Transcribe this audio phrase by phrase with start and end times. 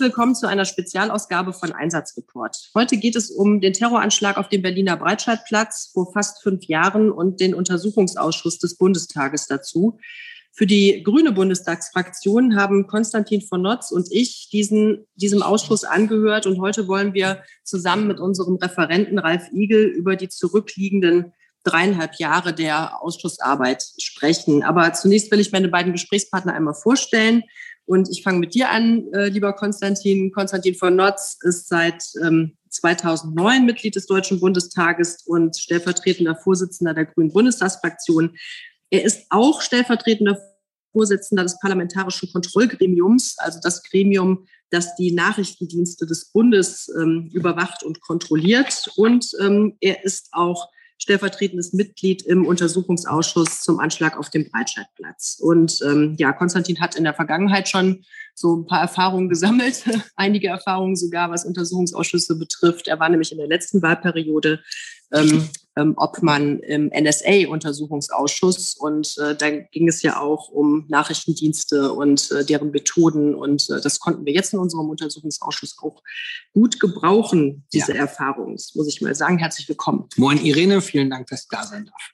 [0.00, 2.70] Willkommen zu einer Spezialausgabe von Einsatzreport.
[2.74, 7.38] Heute geht es um den Terroranschlag auf dem Berliner Breitscheidplatz vor fast fünf Jahren und
[7.38, 9.98] den Untersuchungsausschuss des Bundestages dazu.
[10.52, 16.60] Für die grüne Bundestagsfraktion haben Konstantin von Notz und ich diesen, diesem Ausschuss angehört und
[16.60, 23.02] heute wollen wir zusammen mit unserem Referenten Ralf Igel über die zurückliegenden dreieinhalb Jahre der
[23.02, 24.62] Ausschussarbeit sprechen.
[24.62, 27.42] Aber zunächst will ich meine beiden Gesprächspartner einmal vorstellen.
[27.86, 30.32] Und ich fange mit dir an, äh, lieber Konstantin.
[30.32, 37.06] Konstantin von Notz ist seit ähm, 2009 Mitglied des Deutschen Bundestages und stellvertretender Vorsitzender der
[37.06, 38.36] Grünen Bundestagsfraktion.
[38.90, 40.38] Er ist auch stellvertretender
[40.92, 48.00] Vorsitzender des Parlamentarischen Kontrollgremiums, also das Gremium, das die Nachrichtendienste des Bundes ähm, überwacht und
[48.00, 48.90] kontrolliert.
[48.96, 50.68] Und ähm, er ist auch
[51.00, 55.38] stellvertretendes Mitglied im Untersuchungsausschuss zum Anschlag auf dem Breitscheidplatz.
[55.40, 59.84] Und ähm, ja, Konstantin hat in der Vergangenheit schon so ein paar Erfahrungen gesammelt,
[60.16, 62.86] einige Erfahrungen sogar, was Untersuchungsausschüsse betrifft.
[62.86, 64.60] Er war nämlich in der letzten Wahlperiode
[65.12, 65.48] ähm,
[65.80, 68.74] ähm, Obmann im NSA-Untersuchungsausschuss.
[68.74, 73.34] Und äh, da ging es ja auch um Nachrichtendienste und äh, deren Methoden.
[73.34, 76.02] Und äh, das konnten wir jetzt in unserem Untersuchungsausschuss auch
[76.52, 78.00] gut gebrauchen, diese ja.
[78.00, 78.56] Erfahrung.
[78.56, 79.38] Das muss ich mal sagen.
[79.38, 80.08] Herzlich willkommen.
[80.16, 80.80] Moin, Irene.
[80.80, 82.10] Vielen Dank, dass ich da sein darf.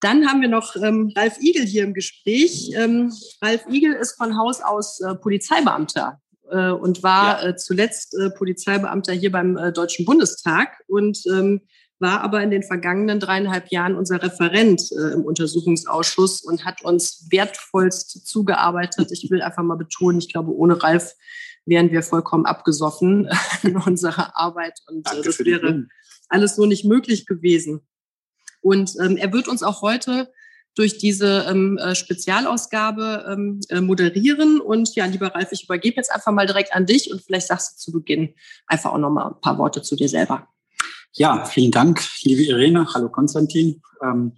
[0.00, 2.70] Dann haben wir noch ähm, Ralf Igel hier im Gespräch.
[2.76, 3.12] Ähm,
[3.42, 7.48] Ralf Igel ist von Haus aus äh, Polizeibeamter äh, und war ja.
[7.48, 11.62] äh, zuletzt äh, Polizeibeamter hier beim äh, Deutschen Bundestag und ähm,
[12.00, 17.26] war aber in den vergangenen dreieinhalb Jahren unser Referent äh, im Untersuchungsausschuss und hat uns
[17.30, 19.10] wertvollst zugearbeitet.
[19.12, 21.14] Ich will einfach mal betonen, ich glaube, ohne Ralf
[21.66, 23.28] wären wir vollkommen abgesoffen
[23.62, 25.86] in unserer Arbeit und äh, das wäre
[26.28, 27.80] alles so nicht möglich gewesen.
[28.60, 30.30] Und ähm, er wird uns auch heute
[30.74, 34.60] durch diese ähm, äh, Spezialausgabe ähm, äh, moderieren.
[34.60, 37.72] Und ja, lieber Ralf, ich übergebe jetzt einfach mal direkt an dich und vielleicht sagst
[37.72, 38.34] du zu Beginn
[38.66, 40.48] einfach auch noch mal ein paar Worte zu dir selber.
[41.18, 42.86] Ja, vielen Dank, liebe Irene.
[42.94, 43.82] Hallo Konstantin.
[44.00, 44.36] Ähm,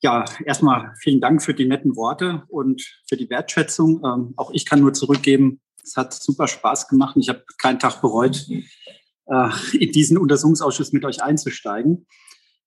[0.00, 4.02] ja, erstmal vielen Dank für die netten Worte und für die Wertschätzung.
[4.02, 7.14] Ähm, auch ich kann nur zurückgeben, es hat super Spaß gemacht.
[7.18, 12.06] Ich habe keinen Tag bereut, äh, in diesen Untersuchungsausschuss mit euch einzusteigen.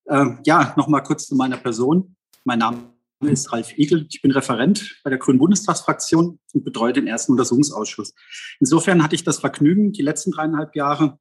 [0.06, 2.16] Äh, ja, nochmal kurz zu meiner Person.
[2.44, 4.06] Mein Name ist Ralf Igel.
[4.12, 8.14] Ich bin Referent bei der Grünen Bundestagsfraktion und betreue den ersten Untersuchungsausschuss.
[8.60, 11.18] Insofern hatte ich das Vergnügen, die letzten dreieinhalb Jahre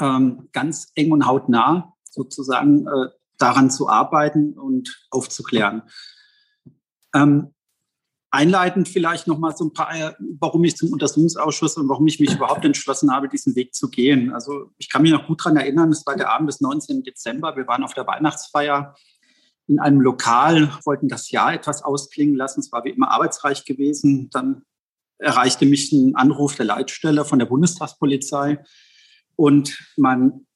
[0.00, 3.08] ähm, ganz eng und hautnah sozusagen äh,
[3.38, 5.82] daran zu arbeiten und aufzuklären.
[7.14, 7.54] Ähm,
[8.30, 12.18] einleitend vielleicht noch mal so ein paar, äh, warum ich zum Untersuchungsausschuss und warum ich
[12.18, 14.32] mich überhaupt entschlossen habe, diesen Weg zu gehen.
[14.32, 17.04] Also ich kann mich noch gut daran erinnern, es war der Abend des 19.
[17.04, 17.56] Dezember.
[17.56, 18.94] Wir waren auf der Weihnachtsfeier
[19.66, 22.60] in einem Lokal, wollten das Jahr etwas ausklingen lassen.
[22.60, 24.28] Es war wie immer arbeitsreich gewesen.
[24.30, 24.62] Dann
[25.18, 28.62] erreichte mich ein Anruf der Leitstelle von der Bundestagspolizei
[29.36, 30.46] und man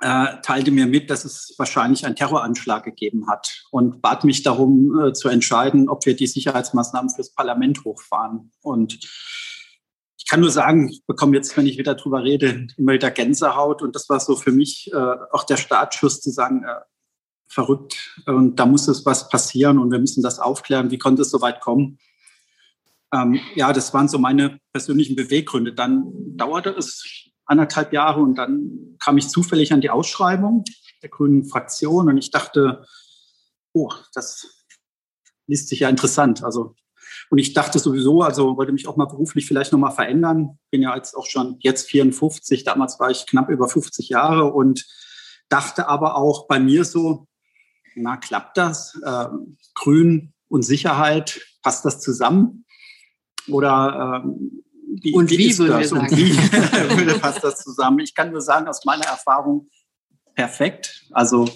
[0.00, 4.98] äh, teilte mir mit, dass es wahrscheinlich einen Terroranschlag gegeben hat und bat mich darum
[4.98, 8.52] äh, zu entscheiden, ob wir die Sicherheitsmaßnahmen fürs Parlament hochfahren.
[8.62, 8.98] Und
[10.16, 13.82] ich kann nur sagen, ich bekomme jetzt, wenn ich wieder drüber rede, immer wieder Gänsehaut.
[13.82, 14.96] Und das war so für mich äh,
[15.32, 16.80] auch der Startschuss zu sagen, äh,
[17.48, 18.20] verrückt.
[18.26, 20.90] Und da muss es was passieren und wir müssen das aufklären.
[20.90, 21.98] Wie konnte es so weit kommen?
[23.12, 25.72] Ähm, ja, das waren so meine persönlichen Beweggründe.
[25.72, 30.64] Dann dauerte es anderthalb Jahre und dann kam ich zufällig an die Ausschreibung
[31.02, 32.84] der Grünen Fraktion und ich dachte,
[33.72, 34.64] oh, das
[35.46, 36.44] liest sich ja interessant.
[36.44, 36.74] Also
[37.30, 40.58] und ich dachte sowieso, also wollte mich auch mal beruflich vielleicht noch mal verändern.
[40.70, 44.86] Bin ja jetzt auch schon jetzt 54, damals war ich knapp über 50 Jahre und
[45.48, 47.26] dachte aber auch bei mir so,
[47.94, 48.98] na klappt das?
[49.04, 52.64] Ähm, Grün und Sicherheit, passt das zusammen?
[53.48, 54.62] Oder ähm,
[55.02, 58.00] wie, und wie, wie würde das und wie passt das zusammen?
[58.00, 59.68] Ich kann nur sagen, aus meiner Erfahrung
[60.34, 61.06] perfekt.
[61.10, 61.48] Also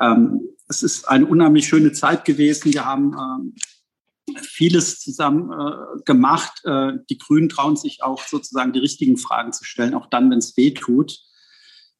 [0.00, 2.72] ähm, es ist eine unheimlich schöne Zeit gewesen.
[2.72, 6.60] Wir haben ähm, vieles zusammen äh, gemacht.
[6.64, 10.38] Äh, die Grünen trauen sich auch sozusagen die richtigen Fragen zu stellen, auch dann, wenn
[10.38, 11.18] es weh tut.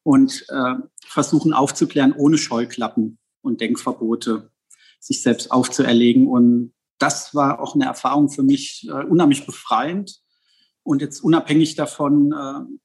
[0.04, 0.74] Und äh,
[1.06, 4.50] versuchen aufzuklären ohne Scheuklappen und Denkverbote,
[4.98, 6.26] sich selbst aufzuerlegen.
[6.26, 10.22] Und das war auch eine Erfahrung für mich äh, unheimlich befreiend
[10.82, 12.78] und jetzt unabhängig davon, äh,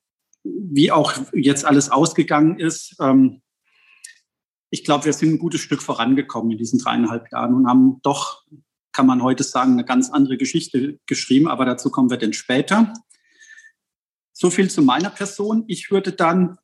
[0.43, 3.41] wie auch jetzt alles ausgegangen ist, ähm,
[4.69, 8.43] ich glaube, wir sind ein gutes Stück vorangekommen in diesen dreieinhalb Jahren und haben doch,
[8.91, 12.93] kann man heute sagen, eine ganz andere Geschichte geschrieben, aber dazu kommen wir dann später.
[14.33, 15.63] So viel zu meiner Person.
[15.67, 16.57] Ich würde dann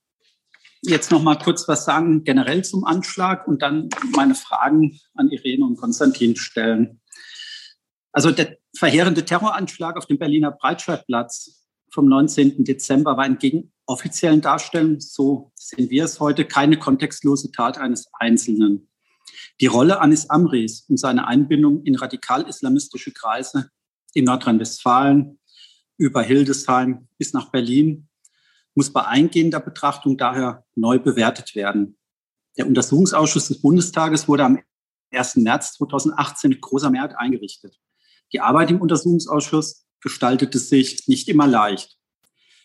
[0.82, 5.66] jetzt noch mal kurz was sagen generell zum Anschlag und dann meine Fragen an Irene
[5.66, 7.00] und Konstantin stellen.
[8.12, 12.64] Also der verheerende Terroranschlag auf dem Berliner Breitscheidplatz vom 19.
[12.64, 18.90] Dezember war entgegen offiziellen Darstellungen, so sehen wir es heute, keine kontextlose Tat eines Einzelnen.
[19.62, 23.70] Die Rolle Anis Amris und seine Einbindung in radikal-islamistische Kreise
[24.14, 25.40] in Nordrhein-Westfalen
[25.98, 28.08] über Hildesheim bis nach Berlin
[28.76, 31.98] muss bei eingehender Betrachtung daher neu bewertet werden.
[32.58, 34.60] Der Untersuchungsausschuss des Bundestages wurde am
[35.12, 35.38] 1.
[35.38, 37.80] März 2018 mit großer Mehrheit eingerichtet.
[38.34, 41.98] Die Arbeit im Untersuchungsausschuss gestaltete sich nicht immer leicht.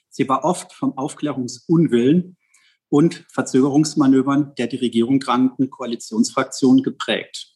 [0.08, 2.36] Sie war oft vom Aufklärungsunwillen
[2.88, 7.54] und Verzögerungsmanövern der die Regierung tragenden Koalitionsfraktionen geprägt.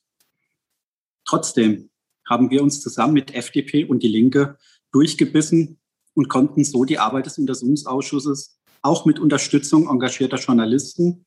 [1.24, 1.90] Trotzdem
[2.28, 4.58] haben wir uns zusammen mit FDP und Die Linke
[4.92, 5.80] durchgebissen
[6.14, 11.24] und konnten so die Arbeit des Untersuchungsausschusses auch mit Unterstützung engagierter Journalisten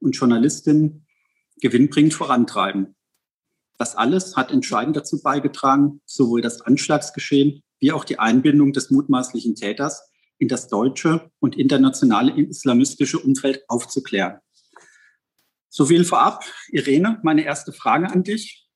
[0.00, 1.06] und Journalistinnen
[1.60, 2.94] gewinnbringend vorantreiben.
[3.78, 9.54] Das alles hat entscheidend dazu beigetragen, sowohl das Anschlagsgeschehen wie auch die Einbindung des mutmaßlichen
[9.54, 14.40] Täters in das deutsche und internationale islamistische Umfeld aufzuklären.
[15.68, 16.44] So viel vorab.
[16.70, 18.68] Irene, meine erste Frage an dich.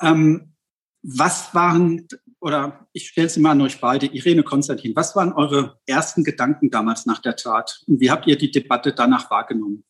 [0.00, 0.54] Ähm,
[1.02, 2.06] was waren,
[2.40, 6.70] oder ich stelle sie mal an euch beide, Irene, Konstantin, was waren eure ersten Gedanken
[6.70, 9.84] damals nach der Tat und wie habt ihr die Debatte danach wahrgenommen?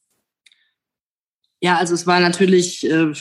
[1.62, 3.12] Ja, also es war natürlich äh,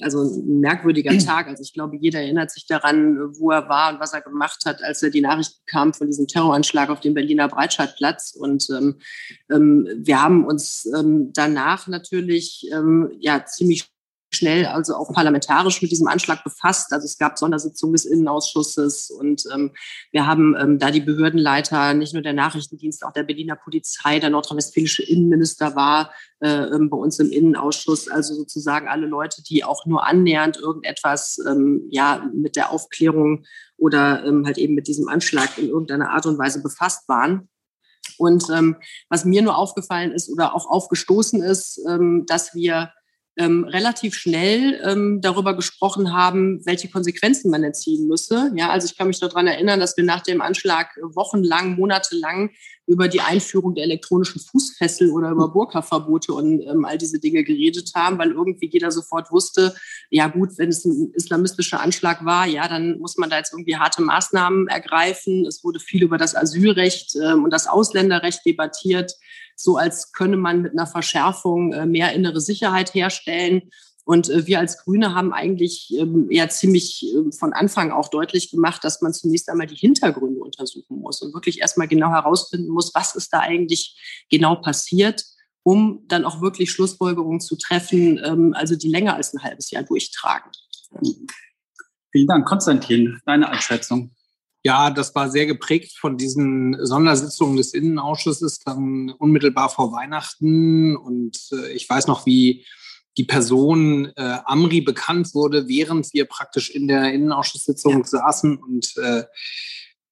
[0.00, 1.46] also ein merkwürdiger Tag.
[1.46, 4.82] Also ich glaube, jeder erinnert sich daran, wo er war und was er gemacht hat,
[4.82, 8.34] als er die Nachricht bekam von diesem Terroranschlag auf dem Berliner Breitscheidplatz.
[8.38, 8.98] Und ähm,
[9.52, 13.93] ähm, wir haben uns ähm, danach natürlich ähm, ja ziemlich
[14.34, 16.92] schnell also auch parlamentarisch mit diesem Anschlag befasst.
[16.92, 19.72] Also es gab Sondersitzungen des Innenausschusses und ähm,
[20.10, 24.30] wir haben ähm, da die Behördenleiter, nicht nur der Nachrichtendienst, auch der Berliner Polizei, der
[24.30, 28.08] nordrhein-westfälische Innenminister war äh, ähm, bei uns im Innenausschuss.
[28.08, 33.44] Also sozusagen alle Leute, die auch nur annähernd irgendetwas ähm, ja mit der Aufklärung
[33.76, 37.48] oder ähm, halt eben mit diesem Anschlag in irgendeiner Art und Weise befasst waren.
[38.18, 38.76] Und ähm,
[39.08, 42.92] was mir nur aufgefallen ist oder auch aufgestoßen ist, ähm, dass wir
[43.36, 48.52] ähm, relativ schnell ähm, darüber gesprochen haben, welche Konsequenzen man erziehen müsse.
[48.54, 52.50] Ja, also ich kann mich daran erinnern, dass wir nach dem Anschlag wochenlang, monatelang
[52.86, 57.90] über die Einführung der elektronischen Fußfessel oder über Burka-Verbote und ähm, all diese Dinge geredet
[57.94, 59.74] haben, weil irgendwie jeder sofort wusste,
[60.10, 63.76] ja gut, wenn es ein islamistischer Anschlag war, ja, dann muss man da jetzt irgendwie
[63.76, 65.46] harte Maßnahmen ergreifen.
[65.46, 69.14] Es wurde viel über das Asylrecht ähm, und das Ausländerrecht debattiert
[69.56, 73.70] so als könne man mit einer Verschärfung äh, mehr innere Sicherheit herstellen.
[74.04, 78.50] Und äh, wir als Grüne haben eigentlich ähm, ja ziemlich ähm, von Anfang auch deutlich
[78.50, 82.94] gemacht, dass man zunächst einmal die Hintergründe untersuchen muss und wirklich erstmal genau herausfinden muss,
[82.94, 85.24] was ist da eigentlich genau passiert,
[85.62, 89.82] um dann auch wirklich Schlussfolgerungen zu treffen, ähm, also die länger als ein halbes Jahr
[89.82, 90.50] durchtragen.
[92.12, 93.20] Vielen Dank, Konstantin.
[93.24, 94.14] Deine Einschätzung.
[94.64, 100.96] Ja, das war sehr geprägt von diesen Sondersitzungen des Innenausschusses dann unmittelbar vor Weihnachten.
[100.96, 102.64] Und äh, ich weiß noch, wie
[103.18, 108.04] die Person äh, Amri bekannt wurde, während wir praktisch in der Innenausschusssitzung ja.
[108.04, 109.24] saßen und äh,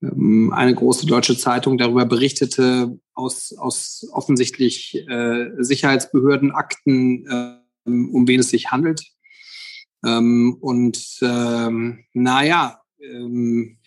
[0.03, 8.41] ähm, eine große deutsche Zeitung darüber berichtete, aus, aus offensichtlich äh, Sicherheitsbehördenakten, äh, um wen
[8.41, 9.03] es sich handelt.
[10.05, 13.79] Ähm, und ähm, naja, ähm,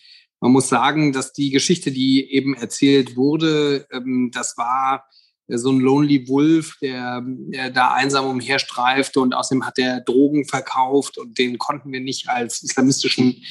[0.45, 5.05] man muss sagen, dass die Geschichte, die eben erzählt wurde, ähm, das war
[5.47, 10.45] äh, so ein Lonely Wolf, der, der da einsam umherstreifte und außerdem hat er Drogen
[10.45, 13.41] verkauft und den konnten wir nicht als islamistischen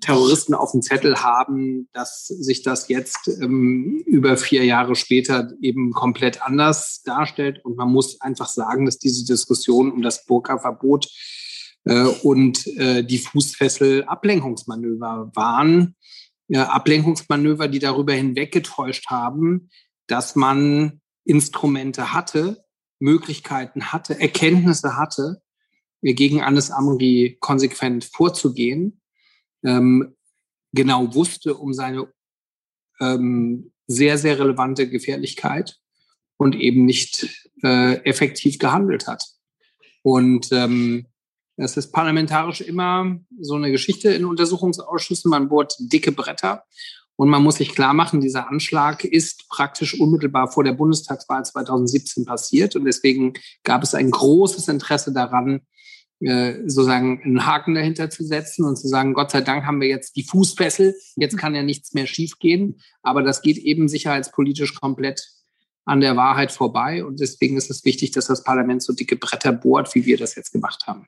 [0.00, 5.92] Terroristen auf dem Zettel haben, dass sich das jetzt ähm, über vier Jahre später eben
[5.92, 7.64] komplett anders darstellt.
[7.64, 11.06] Und man muss einfach sagen, dass diese Diskussion um das Burka-Verbot
[11.84, 15.94] äh, und äh, die Fußfessel Ablenkungsmanöver waren
[16.58, 19.70] Ablenkungsmanöver, die darüber hinweggetäuscht haben,
[20.06, 22.64] dass man Instrumente hatte,
[22.98, 25.42] Möglichkeiten hatte, Erkenntnisse hatte,
[26.02, 29.00] gegen Anis Amri konsequent vorzugehen,
[29.64, 30.16] ähm,
[30.72, 32.12] genau wusste um seine
[33.00, 35.76] ähm, sehr, sehr relevante Gefährlichkeit
[36.36, 39.24] und eben nicht äh, effektiv gehandelt hat.
[40.02, 41.06] Und ähm,
[41.60, 45.30] das ist parlamentarisch immer so eine Geschichte in Untersuchungsausschüssen.
[45.30, 46.64] Man bohrt dicke Bretter.
[47.16, 52.24] Und man muss sich klar machen, dieser Anschlag ist praktisch unmittelbar vor der Bundestagswahl 2017
[52.24, 52.76] passiert.
[52.76, 55.60] Und deswegen gab es ein großes Interesse daran,
[56.20, 59.88] äh, sozusagen einen Haken dahinter zu setzen und zu sagen, Gott sei Dank haben wir
[59.88, 62.80] jetzt die Fußfessel, jetzt kann ja nichts mehr schiefgehen.
[63.02, 65.28] Aber das geht eben sicherheitspolitisch komplett
[65.84, 67.04] an der Wahrheit vorbei.
[67.04, 70.36] Und deswegen ist es wichtig, dass das Parlament so dicke Bretter bohrt, wie wir das
[70.36, 71.06] jetzt gemacht haben.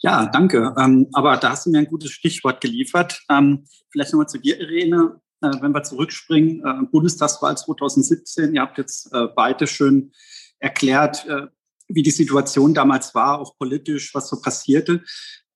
[0.00, 0.74] Ja, danke.
[0.78, 3.22] Ähm, aber da hast du mir ein gutes Stichwort geliefert.
[3.30, 5.20] Ähm, vielleicht nochmal zu dir, Irene.
[5.40, 10.12] Äh, wenn wir zurückspringen, äh, Bundestagswahl 2017, ihr habt jetzt äh, beide schön
[10.58, 11.46] erklärt, äh,
[11.88, 15.02] wie die Situation damals war, auch politisch, was so passierte.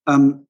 [0.09, 0.47] Ähm,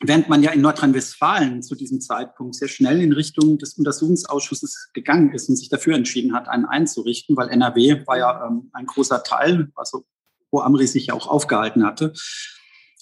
[0.00, 5.32] während man ja in Nordrhein-Westfalen zu diesem Zeitpunkt sehr schnell in Richtung des Untersuchungsausschusses gegangen
[5.32, 9.22] ist und sich dafür entschieden hat, einen einzurichten, weil NRW war ja ähm, ein großer
[9.22, 10.04] Teil, also
[10.50, 12.12] wo Amri sich ja auch aufgehalten hatte,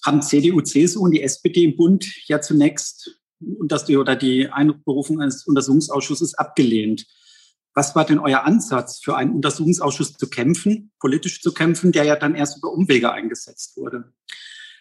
[0.05, 4.49] haben CDU, CSU und die SPD im Bund ja zunächst und das die, oder die
[4.49, 7.07] Einberufung eines Untersuchungsausschusses abgelehnt.
[7.75, 12.17] Was war denn euer Ansatz, für einen Untersuchungsausschuss zu kämpfen, politisch zu kämpfen, der ja
[12.17, 14.13] dann erst über Umwege eingesetzt wurde?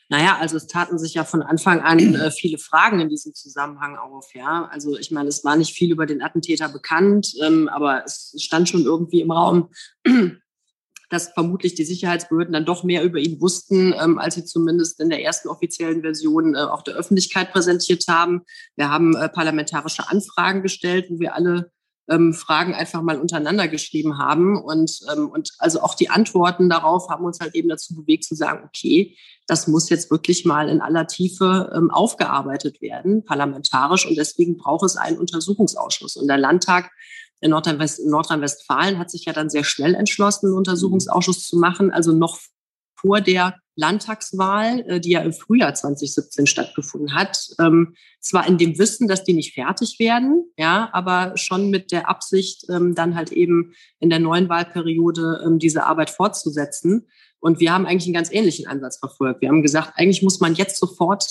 [0.09, 3.95] Naja, also es taten sich ja von Anfang an äh, viele Fragen in diesem Zusammenhang
[3.95, 4.27] auf.
[4.35, 8.35] Ja, also ich meine, es war nicht viel über den Attentäter bekannt, ähm, aber es
[8.37, 9.69] stand schon irgendwie im Raum,
[11.13, 15.09] dass vermutlich die Sicherheitsbehörden dann doch mehr über ihn wussten, ähm, als sie zumindest in
[15.09, 18.41] der ersten offiziellen Version äh, auch der Öffentlichkeit präsentiert haben.
[18.75, 21.71] Wir haben äh, parlamentarische Anfragen gestellt, wo wir alle
[22.09, 24.61] ähm, Fragen einfach mal untereinander geschrieben haben.
[24.61, 28.35] Und, ähm, und also auch die Antworten darauf haben uns halt eben dazu bewegt zu
[28.35, 29.15] sagen, okay,
[29.47, 34.05] das muss jetzt wirklich mal in aller Tiefe ähm, aufgearbeitet werden, parlamentarisch.
[34.05, 36.15] Und deswegen braucht es einen Untersuchungsausschuss.
[36.15, 36.91] Und der Landtag
[37.43, 42.39] in Nordrhein-Westfalen hat sich ja dann sehr schnell entschlossen, einen Untersuchungsausschuss zu machen, also noch
[42.95, 47.49] vor der Landtagswahl, äh, die ja im Frühjahr 2017 stattgefunden hat.
[47.59, 52.09] Ähm, zwar in dem Wissen, dass die nicht fertig werden, ja, aber schon mit der
[52.09, 57.07] Absicht, ähm, dann halt eben in der neuen Wahlperiode ähm, diese Arbeit fortzusetzen.
[57.39, 59.41] Und wir haben eigentlich einen ganz ähnlichen Ansatz verfolgt.
[59.41, 61.25] Wir haben gesagt, eigentlich muss man jetzt sofort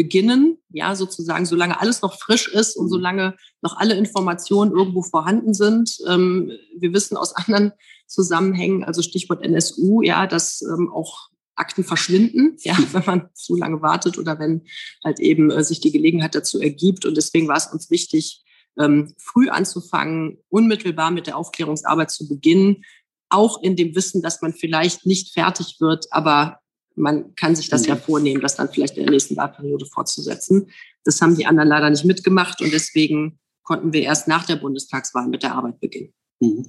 [0.00, 5.52] beginnen, ja, sozusagen, solange alles noch frisch ist und solange noch alle Informationen irgendwo vorhanden
[5.52, 5.98] sind.
[6.08, 7.72] Ähm, wir wissen aus anderen
[8.06, 13.82] Zusammenhängen, also Stichwort NSU, ja, dass ähm, auch Akten verschwinden, ja, wenn man zu lange
[13.82, 14.62] wartet oder wenn
[15.04, 17.04] halt eben äh, sich die Gelegenheit dazu ergibt.
[17.04, 18.42] Und deswegen war es uns wichtig,
[18.78, 22.84] ähm, früh anzufangen, unmittelbar mit der Aufklärungsarbeit zu beginnen,
[23.28, 26.59] auch in dem Wissen, dass man vielleicht nicht fertig wird, aber
[27.00, 28.00] man kann sich das ja mhm.
[28.00, 30.70] vornehmen, das dann vielleicht in der nächsten Wahlperiode fortzusetzen.
[31.04, 35.28] Das haben die anderen leider nicht mitgemacht und deswegen konnten wir erst nach der Bundestagswahl
[35.28, 36.12] mit der Arbeit beginnen.
[36.40, 36.66] Mhm.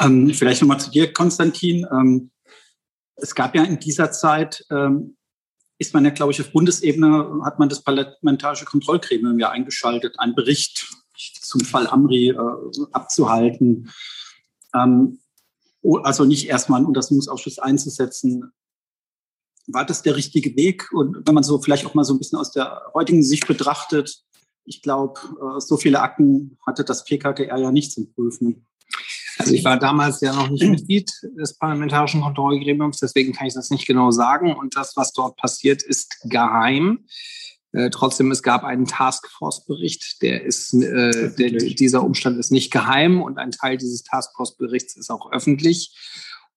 [0.00, 1.86] Ähm, vielleicht nochmal zu dir, Konstantin.
[1.90, 2.30] Ähm,
[3.16, 5.16] es gab ja in dieser Zeit, ähm,
[5.78, 10.34] ist man ja, glaube ich, auf Bundesebene, hat man das parlamentarische Kontrollgremium ja eingeschaltet, einen
[10.34, 12.36] Bericht zum Fall Amri äh,
[12.92, 13.90] abzuhalten.
[14.74, 15.18] Ähm,
[16.02, 18.52] also nicht erstmal einen Untersuchungsausschuss einzusetzen,
[19.68, 20.92] war das der richtige Weg?
[20.92, 24.22] Und wenn man so vielleicht auch mal so ein bisschen aus der heutigen Sicht betrachtet,
[24.64, 28.66] ich glaube, äh, so viele Akten hatte das PKTR ja nicht zum Prüfen.
[29.38, 33.70] Also ich war damals ja noch nicht Mitglied des Parlamentarischen Kontrollgremiums, deswegen kann ich das
[33.70, 34.54] nicht genau sagen.
[34.54, 37.06] Und das, was dort passiert, ist geheim.
[37.72, 43.22] Äh, trotzdem, es gab einen Taskforce-Bericht, der ist, äh, der, dieser Umstand ist nicht geheim
[43.22, 45.94] und ein Teil dieses Taskforce-Berichts ist auch öffentlich.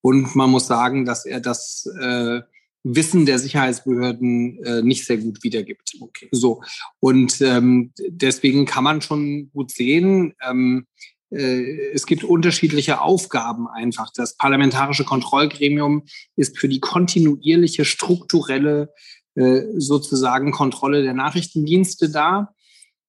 [0.01, 2.41] Und man muss sagen, dass er das äh,
[2.83, 5.93] Wissen der Sicherheitsbehörden äh, nicht sehr gut wiedergibt.
[5.99, 6.29] Okay.
[6.31, 6.61] So.
[6.99, 10.87] Und ähm, deswegen kann man schon gut sehen, ähm,
[11.31, 14.11] äh, es gibt unterschiedliche Aufgaben einfach.
[14.13, 16.05] Das parlamentarische Kontrollgremium
[16.35, 18.93] ist für die kontinuierliche strukturelle
[19.35, 22.53] äh, sozusagen Kontrolle der Nachrichtendienste da.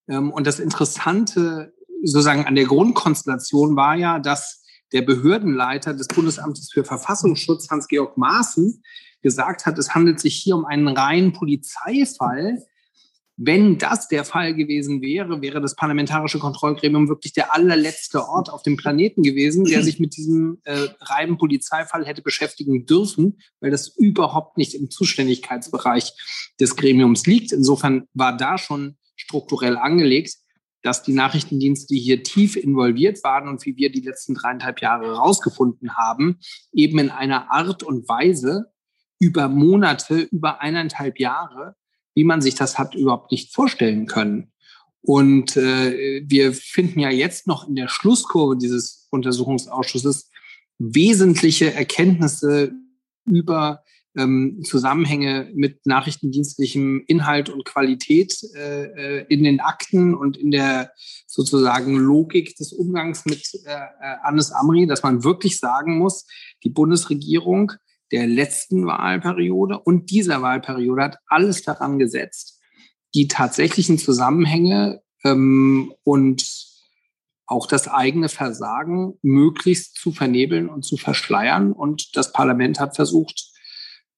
[0.08, 1.72] Ähm, und das Interessante
[2.02, 4.62] sozusagen an der Grundkonstellation war ja, dass
[4.92, 8.82] der Behördenleiter des Bundesamtes für Verfassungsschutz, Hans-Georg Maaßen,
[9.22, 12.58] gesagt hat, es handelt sich hier um einen reinen Polizeifall.
[13.42, 18.62] Wenn das der Fall gewesen wäre, wäre das Parlamentarische Kontrollgremium wirklich der allerletzte Ort auf
[18.62, 23.88] dem Planeten gewesen, der sich mit diesem äh, reinen Polizeifall hätte beschäftigen dürfen, weil das
[23.96, 26.12] überhaupt nicht im Zuständigkeitsbereich
[26.60, 27.52] des Gremiums liegt.
[27.52, 30.36] Insofern war da schon strukturell angelegt,
[30.82, 35.96] dass die Nachrichtendienste hier tief involviert waren und wie wir die letzten dreieinhalb Jahre herausgefunden
[35.96, 36.38] haben,
[36.72, 38.66] eben in einer Art und Weise,
[39.20, 41.76] über Monate, über eineinhalb Jahre,
[42.14, 44.50] wie man sich das hat überhaupt nicht vorstellen können.
[45.02, 50.30] Und äh, wir finden ja jetzt noch in der Schlusskurve dieses Untersuchungsausschusses
[50.78, 52.72] wesentliche Erkenntnisse
[53.26, 53.82] über
[54.16, 60.92] ähm, Zusammenhänge mit nachrichtendienstlichem Inhalt und Qualität äh, äh in den Akten und in der
[61.26, 66.26] sozusagen Logik des Umgangs mit äh, äh Anis Amri, dass man wirklich sagen muss,
[66.64, 67.72] die Bundesregierung
[68.12, 72.60] der letzten Wahlperiode und dieser Wahlperiode hat alles daran gesetzt,
[73.14, 76.44] die tatsächlichen Zusammenhänge ähm, und
[77.46, 81.72] auch das eigene Versagen möglichst zu vernebeln und zu verschleiern.
[81.72, 83.50] Und das Parlament hat versucht,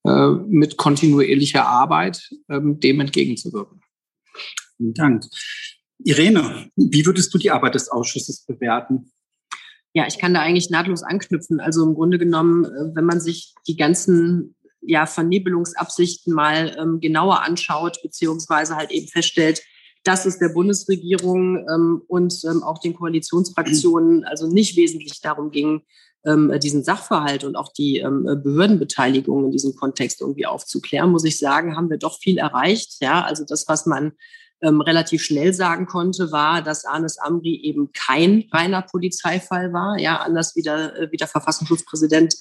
[0.05, 3.81] äh, mit kontinuierlicher Arbeit ähm, dem entgegenzuwirken.
[4.77, 5.25] Vielen Dank.
[6.05, 9.13] Irene, wie würdest du die Arbeit des Ausschusses bewerten?
[9.95, 11.61] Ja, ich kann da eigentlich nahtlos anknüpfen.
[11.61, 17.43] Also im Grunde genommen, äh, wenn man sich die ganzen ja, Vernebelungsabsichten mal ähm, genauer
[17.43, 19.63] anschaut, beziehungsweise halt eben feststellt,
[20.05, 25.83] dass es der Bundesregierung ähm, und ähm, auch den Koalitionsfraktionen also nicht wesentlich darum ging,
[26.25, 31.39] ähm, diesen Sachverhalt und auch die ähm, Behördenbeteiligung in diesem Kontext irgendwie aufzuklären, muss ich
[31.39, 32.97] sagen, haben wir doch viel erreicht.
[33.01, 34.13] Ja, also das, was man
[34.63, 39.99] ähm, relativ schnell sagen konnte, war, dass Anis Amri eben kein reiner Polizeifall war.
[39.99, 42.35] Ja, anders wie der, äh, wie der Verfassungsschutzpräsident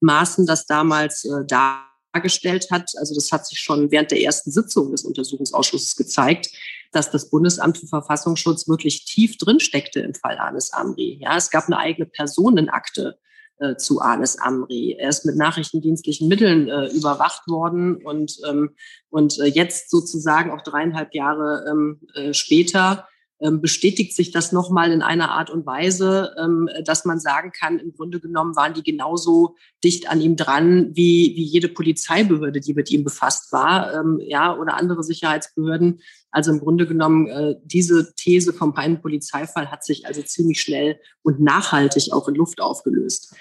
[0.00, 2.90] Maaßen das damals äh, dargestellt hat.
[2.98, 6.50] Also das hat sich schon während der ersten Sitzung des Untersuchungsausschusses gezeigt,
[6.92, 11.18] dass das Bundesamt für Verfassungsschutz wirklich tief drinsteckte im Fall Anis Amri.
[11.22, 13.18] Ja, es gab eine eigene Personenakte
[13.62, 14.96] äh, zu Anis Amri.
[14.98, 18.70] Er ist mit nachrichtendienstlichen Mitteln äh, überwacht worden und, ähm,
[19.10, 23.06] und äh, jetzt sozusagen auch dreieinhalb Jahre ähm, äh, später
[23.42, 27.80] ähm, bestätigt sich das nochmal in einer Art und Weise, ähm, dass man sagen kann,
[27.80, 32.72] im Grunde genommen waren die genauso dicht an ihm dran wie, wie jede Polizeibehörde, die
[32.72, 36.00] mit ihm befasst war, ähm, ja, oder andere Sicherheitsbehörden.
[36.30, 41.00] Also im Grunde genommen, äh, diese These vom reinen Polizeifall hat sich also ziemlich schnell
[41.22, 43.34] und nachhaltig auch in Luft aufgelöst.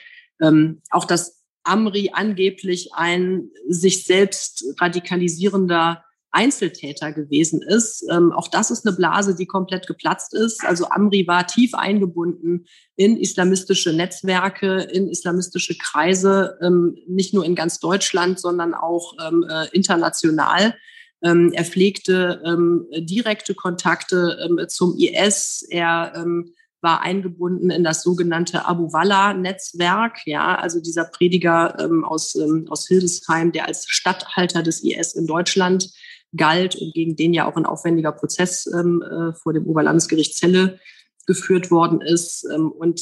[0.90, 8.06] Auch dass Amri angeblich ein sich selbst radikalisierender Einzeltäter gewesen ist.
[8.10, 10.64] Ähm, auch das ist eine Blase, die komplett geplatzt ist.
[10.66, 17.56] Also Amri war tief eingebunden in islamistische Netzwerke, in islamistische Kreise, ähm, nicht nur in
[17.56, 20.74] ganz Deutschland, sondern auch ähm, äh, international.
[21.22, 25.68] Ähm, er pflegte ähm, direkte Kontakte ähm, zum IS.
[25.70, 26.14] Er
[26.82, 32.36] war eingebunden in das sogenannte Abu Walla-Netzwerk, ja, also dieser Prediger aus,
[32.70, 35.92] aus Hildesheim, der als Statthalter des IS in Deutschland
[36.36, 40.80] galt und gegen den ja auch ein aufwendiger Prozess ähm, äh, vor dem Oberlandesgericht Celle
[41.28, 42.48] geführt worden ist.
[42.54, 43.02] Ähm, und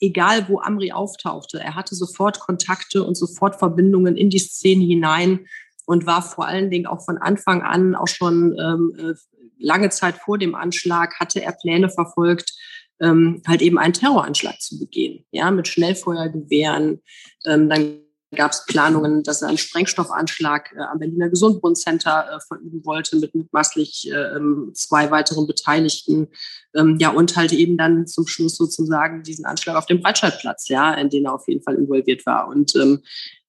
[0.00, 5.46] egal, wo Amri auftauchte, er hatte sofort Kontakte und sofort Verbindungen in die Szene hinein
[5.86, 9.14] und war vor allen Dingen auch von Anfang an, auch schon ähm, äh,
[9.58, 12.54] lange Zeit vor dem Anschlag, hatte er Pläne verfolgt,
[13.00, 17.00] ähm, halt eben einen Terroranschlag zu begehen, ja, mit Schnellfeuergewehren.
[17.46, 18.00] Ähm, dann
[18.36, 23.34] gab es Planungen, dass er einen Sprengstoffanschlag äh, am Berliner Gesundbrunnen-Center äh, verüben wollte mit
[23.34, 26.28] mutmaßlich äh, ähm, zwei weiteren Beteiligten.
[26.74, 30.94] Ähm, ja, und halt eben dann zum Schluss sozusagen diesen Anschlag auf dem Breitscheidplatz, ja,
[30.94, 32.46] in den er auf jeden Fall involviert war.
[32.48, 33.02] Und, ähm,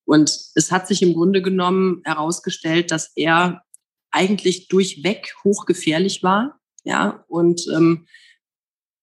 [0.06, 3.62] und es hat sich im Grunde genommen herausgestellt, dass er
[4.10, 8.08] eigentlich durchweg hochgefährlich war, ja, und ähm,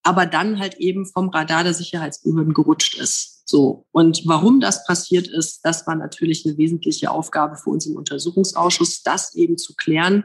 [0.03, 3.49] aber dann halt eben vom Radar der Sicherheitsbehörden gerutscht ist.
[3.49, 3.87] So.
[3.93, 9.03] Und warum das passiert ist, das war natürlich eine wesentliche Aufgabe für uns im Untersuchungsausschuss,
[9.03, 10.25] das eben zu klären.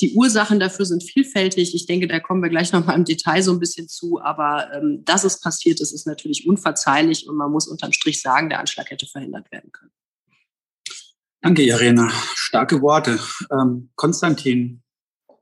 [0.00, 1.74] Die Ursachen dafür sind vielfältig.
[1.74, 4.20] Ich denke, da kommen wir gleich nochmal im Detail so ein bisschen zu.
[4.20, 8.48] Aber ähm, dass es passiert ist, ist natürlich unverzeihlich und man muss unterm Strich sagen,
[8.48, 9.92] der Anschlag hätte verhindert werden können.
[11.42, 12.10] Danke, Irene.
[12.34, 13.18] Starke Worte.
[13.50, 14.82] Ähm, Konstantin,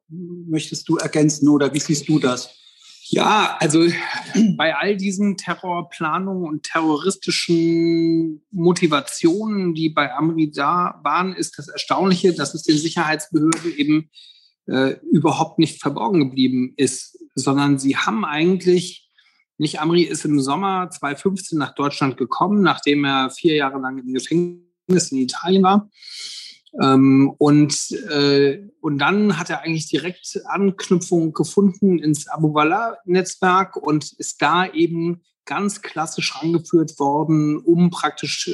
[0.08, 2.54] möchtest du ergänzen oder wie siehst du das?
[3.10, 3.86] Ja, also
[4.56, 12.34] bei all diesen Terrorplanungen und terroristischen Motivationen, die bei Amri da waren, ist das Erstaunliche,
[12.34, 14.10] dass es den Sicherheitsbehörden eben
[14.66, 19.08] äh, überhaupt nicht verborgen geblieben ist, sondern sie haben eigentlich,
[19.56, 24.12] nicht Amri ist im Sommer 2015 nach Deutschland gekommen, nachdem er vier Jahre lang im
[24.12, 25.88] Gefängnis in Italien war.
[26.80, 34.12] Ähm, und, äh, und dann hat er eigentlich direkt Anknüpfung gefunden ins Abu Walla-Netzwerk und
[34.12, 38.50] ist da eben ganz klassisch rangeführt worden, um praktisch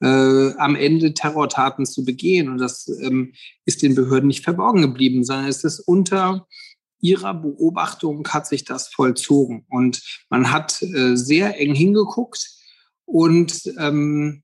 [0.00, 2.48] äh, am Ende Terrortaten zu begehen.
[2.48, 3.32] Und das ähm,
[3.64, 6.46] ist den Behörden nicht verborgen geblieben, sondern es ist unter
[7.00, 9.66] ihrer Beobachtung hat sich das vollzogen.
[9.68, 12.50] Und man hat äh, sehr eng hingeguckt
[13.04, 14.43] und ähm, äh,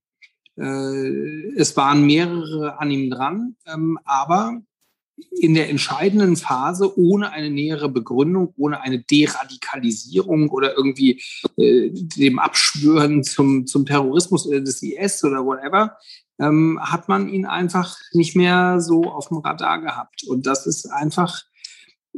[0.63, 4.61] es waren mehrere an ihm dran, ähm, aber
[5.39, 11.23] in der entscheidenden Phase ohne eine nähere Begründung, ohne eine Deradikalisierung oder irgendwie
[11.57, 15.97] äh, dem Abschwören zum, zum Terrorismus des IS oder whatever,
[16.39, 20.25] ähm, hat man ihn einfach nicht mehr so auf dem Radar gehabt.
[20.27, 21.43] Und das ist einfach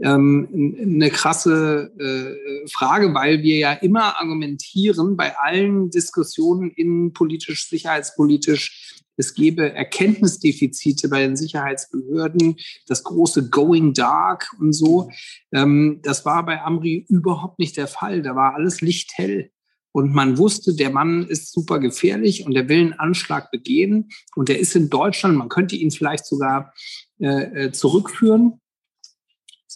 [0.00, 9.02] ähm, eine krasse äh, Frage, weil wir ja immer argumentieren bei allen Diskussionen innenpolitisch, sicherheitspolitisch,
[9.16, 15.10] es gebe Erkenntnisdefizite bei den Sicherheitsbehörden, das große Going Dark und so.
[15.52, 18.22] Ähm, das war bei Amri überhaupt nicht der Fall.
[18.22, 19.50] Da war alles lichthell.
[19.94, 24.48] und man wusste, der Mann ist super gefährlich und der will einen Anschlag begehen und
[24.48, 26.72] der ist in Deutschland, man könnte ihn vielleicht sogar
[27.20, 28.61] äh, äh zurückführen.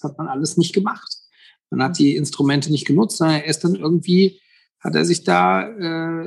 [0.00, 1.16] Das hat man alles nicht gemacht.
[1.70, 4.40] Man hat die Instrumente nicht genutzt, sondern erst dann irgendwie
[4.80, 6.26] hat er sich da, äh,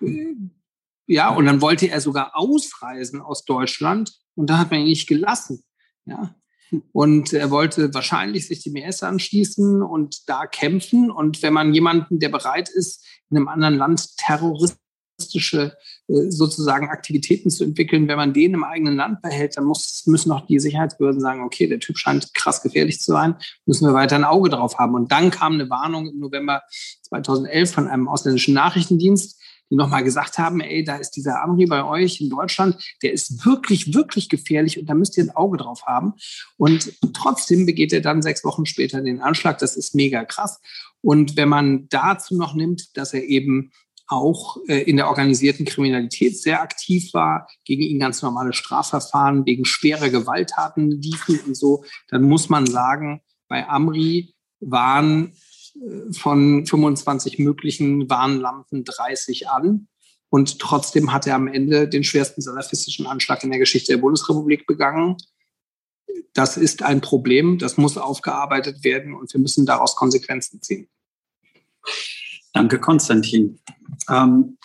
[0.00, 0.36] äh,
[1.06, 5.08] ja, und dann wollte er sogar ausreisen aus Deutschland und da hat man ihn nicht
[5.08, 5.64] gelassen.
[6.04, 6.34] Ja,
[6.92, 11.10] und er wollte wahrscheinlich sich dem IS anschließen und da kämpfen.
[11.10, 14.81] Und wenn man jemanden, der bereit ist, in einem anderen Land terroristische
[16.08, 20.32] äh, sozusagen Aktivitäten zu entwickeln, wenn man den im eigenen Land behält, dann muss, müssen
[20.32, 24.16] auch die Sicherheitsbehörden sagen, okay, der Typ scheint krass gefährlich zu sein, müssen wir weiter
[24.16, 24.94] ein Auge drauf haben.
[24.94, 26.62] Und dann kam eine Warnung im November
[27.02, 31.82] 2011 von einem ausländischen Nachrichtendienst, die nochmal gesagt haben, ey, da ist dieser Amri bei
[31.82, 35.86] euch in Deutschland, der ist wirklich, wirklich gefährlich und da müsst ihr ein Auge drauf
[35.86, 36.12] haben.
[36.58, 39.58] Und trotzdem begeht er dann sechs Wochen später den Anschlag.
[39.58, 40.60] Das ist mega krass.
[41.00, 43.72] Und wenn man dazu noch nimmt, dass er eben
[44.08, 49.64] auch äh, in der organisierten Kriminalität sehr aktiv war, gegen ihn ganz normale Strafverfahren wegen
[49.64, 55.32] schwerer Gewalttaten liefen und so, dann muss man sagen, bei Amri waren
[56.12, 59.88] von 25 möglichen Warnlampen 30 an.
[60.28, 64.66] Und trotzdem hat er am Ende den schwersten salafistischen Anschlag in der Geschichte der Bundesrepublik
[64.66, 65.16] begangen.
[66.32, 70.88] Das ist ein Problem, das muss aufgearbeitet werden und wir müssen daraus Konsequenzen ziehen.
[72.54, 73.60] Danke, Konstantin.
[74.08, 74.58] Ähm,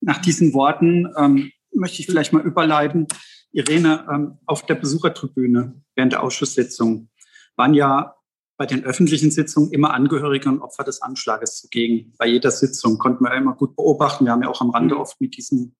[0.00, 3.06] nach diesen Worten ähm, möchte ich vielleicht mal überleiten.
[3.52, 7.08] Irene, ähm, auf der Besuchertribüne während der Ausschusssitzung
[7.56, 8.14] waren ja
[8.56, 12.12] bei den öffentlichen Sitzungen immer Angehörige und Opfer des Anschlages zugegen.
[12.18, 14.24] Bei jeder Sitzung konnten wir immer gut beobachten.
[14.24, 15.00] Wir haben ja auch am Rande mhm.
[15.00, 15.76] oft mit diesen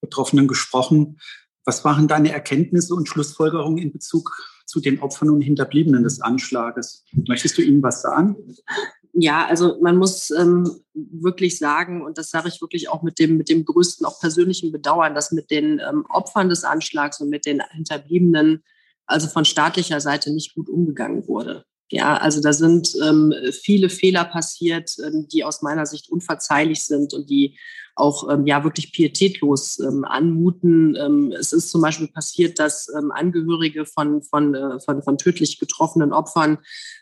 [0.00, 1.18] Betroffenen gesprochen.
[1.64, 7.04] Was waren deine Erkenntnisse und Schlussfolgerungen in Bezug zu den Opfern und Hinterbliebenen des Anschlages?
[7.28, 8.36] Möchtest du ihnen was sagen?
[9.20, 13.36] Ja, also man muss ähm, wirklich sagen, und das sage ich wirklich auch mit dem,
[13.36, 17.44] mit dem größten, auch persönlichen Bedauern, dass mit den ähm, Opfern des Anschlags und mit
[17.44, 18.62] den Hinterbliebenen
[19.06, 21.64] also von staatlicher Seite nicht gut umgegangen wurde.
[21.90, 27.14] Ja, also da sind ähm, viele Fehler passiert, ähm, die aus meiner Sicht unverzeihlich sind
[27.14, 27.56] und die
[27.94, 30.96] auch ähm, ja wirklich pietätlos ähm, anmuten.
[30.96, 35.58] Ähm, es ist zum Beispiel passiert, dass ähm, Angehörige von, von, äh, von, von tödlich
[35.58, 36.58] getroffenen Opfern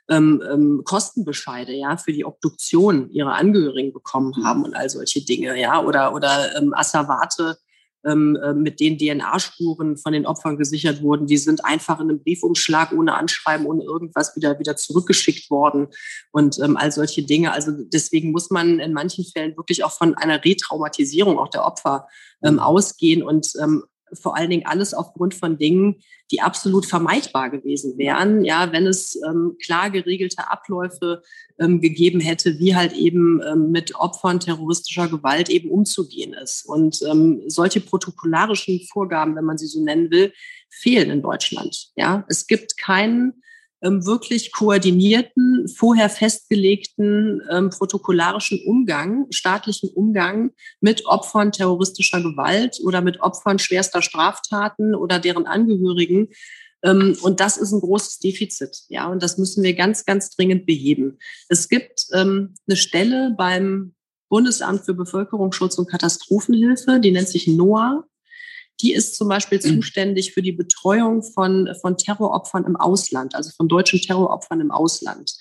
[0.09, 6.15] Kostenbescheide ja für die Obduktion ihrer Angehörigen bekommen haben und all solche Dinge, ja, oder,
[6.15, 7.59] oder Asservate
[8.07, 12.23] ähm, äh, mit den DNA-Spuren von den Opfern gesichert wurden, die sind einfach in einem
[12.23, 15.89] Briefumschlag ohne Anschreiben, ohne irgendwas wieder, wieder zurückgeschickt worden.
[16.33, 17.53] Und ähm, all solche Dinge.
[17.53, 22.07] Also deswegen muss man in manchen Fällen wirklich auch von einer Retraumatisierung auch der Opfer
[22.43, 25.97] ähm, ausgehen und ähm, vor allen Dingen alles aufgrund von Dingen,
[26.31, 31.23] die absolut vermeidbar gewesen wären, ja, wenn es ähm, klar geregelte Abläufe
[31.59, 36.65] ähm, gegeben hätte, wie halt eben ähm, mit Opfern terroristischer Gewalt eben umzugehen ist.
[36.67, 40.33] Und ähm, solche protokollarischen Vorgaben, wenn man sie so nennen will,
[40.71, 41.89] fehlen in Deutschland.
[41.97, 43.43] Ja, es gibt keinen
[43.91, 53.21] wirklich koordinierten, vorher festgelegten ähm, protokollarischen Umgang, staatlichen Umgang mit Opfern terroristischer Gewalt oder mit
[53.21, 56.29] Opfern schwerster Straftaten oder deren Angehörigen.
[56.83, 58.85] Ähm, und das ist ein großes Defizit.
[58.89, 61.19] Ja, und das müssen wir ganz, ganz dringend beheben.
[61.49, 63.95] Es gibt ähm, eine Stelle beim
[64.29, 68.05] Bundesamt für Bevölkerungsschutz und Katastrophenhilfe, die nennt sich NOAA.
[68.81, 69.77] Die ist zum Beispiel mhm.
[69.77, 75.33] zuständig für die Betreuung von, von Terroropfern im Ausland, also von deutschen Terroropfern im Ausland.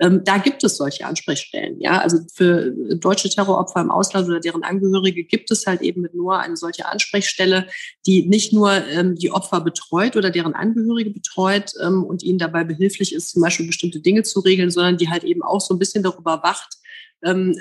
[0.00, 1.80] Ähm, da gibt es solche Ansprechstellen.
[1.80, 6.14] Ja, also für deutsche Terroropfer im Ausland oder deren Angehörige gibt es halt eben mit
[6.14, 7.66] nur eine solche Ansprechstelle,
[8.06, 12.64] die nicht nur ähm, die Opfer betreut oder deren Angehörige betreut ähm, und ihnen dabei
[12.64, 15.78] behilflich ist, zum Beispiel bestimmte Dinge zu regeln, sondern die halt eben auch so ein
[15.78, 16.78] bisschen darüber wacht,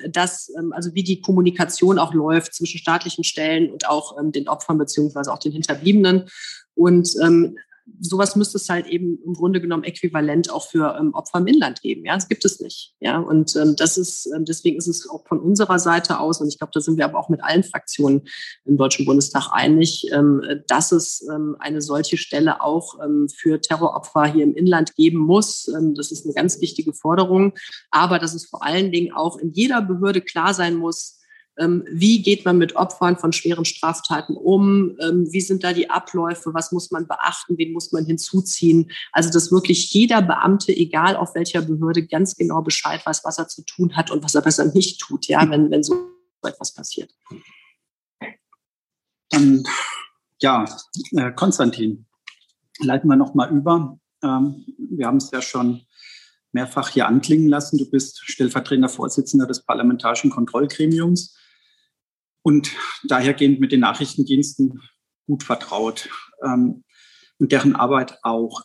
[0.10, 4.48] dass, ähm, also wie die Kommunikation auch läuft zwischen staatlichen Stellen und auch ähm, den
[4.48, 6.30] Opfern beziehungsweise auch den Hinterbliebenen.
[6.76, 7.16] Und
[8.00, 11.82] sowas müsste es halt eben im Grunde genommen äquivalent auch für ähm, Opfer im Inland
[11.82, 12.06] geben.
[12.06, 12.96] Ja, das gibt es nicht.
[13.00, 16.48] Ja, und ähm, das ist, ähm, deswegen ist es auch von unserer Seite aus, und
[16.48, 18.24] ich glaube, da sind wir aber auch mit allen Fraktionen
[18.66, 24.26] im Deutschen Bundestag einig, ähm, dass es ähm, eine solche Stelle auch ähm, für Terroropfer
[24.26, 25.70] hier im Inland geben muss.
[25.96, 27.54] Das ist eine ganz wichtige Forderung.
[27.92, 31.20] Aber dass es vor allen Dingen auch in jeder Behörde klar sein muss,
[31.56, 34.98] wie geht man mit Opfern von schweren Straftaten um?
[35.00, 36.54] Ähm, wie sind da die Abläufe?
[36.54, 37.58] Was muss man beachten?
[37.58, 38.92] Wen muss man hinzuziehen?
[39.12, 43.48] Also, dass wirklich jeder Beamte, egal auf welcher Behörde, ganz genau Bescheid weiß, was er
[43.48, 45.96] zu tun hat und was er besser nicht tut, ja, wenn, wenn so
[46.42, 47.14] etwas passiert.
[49.30, 49.64] Dann,
[50.42, 50.66] ja,
[51.12, 52.08] äh, Konstantin,
[52.80, 54.00] leiten wir nochmal über.
[54.24, 55.82] Ähm, wir haben es ja schon
[56.52, 57.78] mehrfach hier anklingen lassen.
[57.78, 61.36] Du bist stellvertretender Vorsitzender des Parlamentarischen Kontrollgremiums
[62.44, 62.72] und
[63.04, 64.82] dahergehend mit den Nachrichtendiensten
[65.26, 66.10] gut vertraut
[66.44, 66.84] ähm,
[67.40, 68.64] und deren Arbeit auch.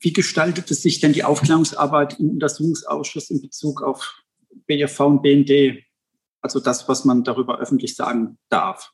[0.00, 4.22] Wie gestaltet es sich denn die Aufklärungsarbeit im Untersuchungsausschuss in Bezug auf
[4.66, 5.84] BFV und BND?
[6.40, 8.92] Also das, was man darüber öffentlich sagen darf.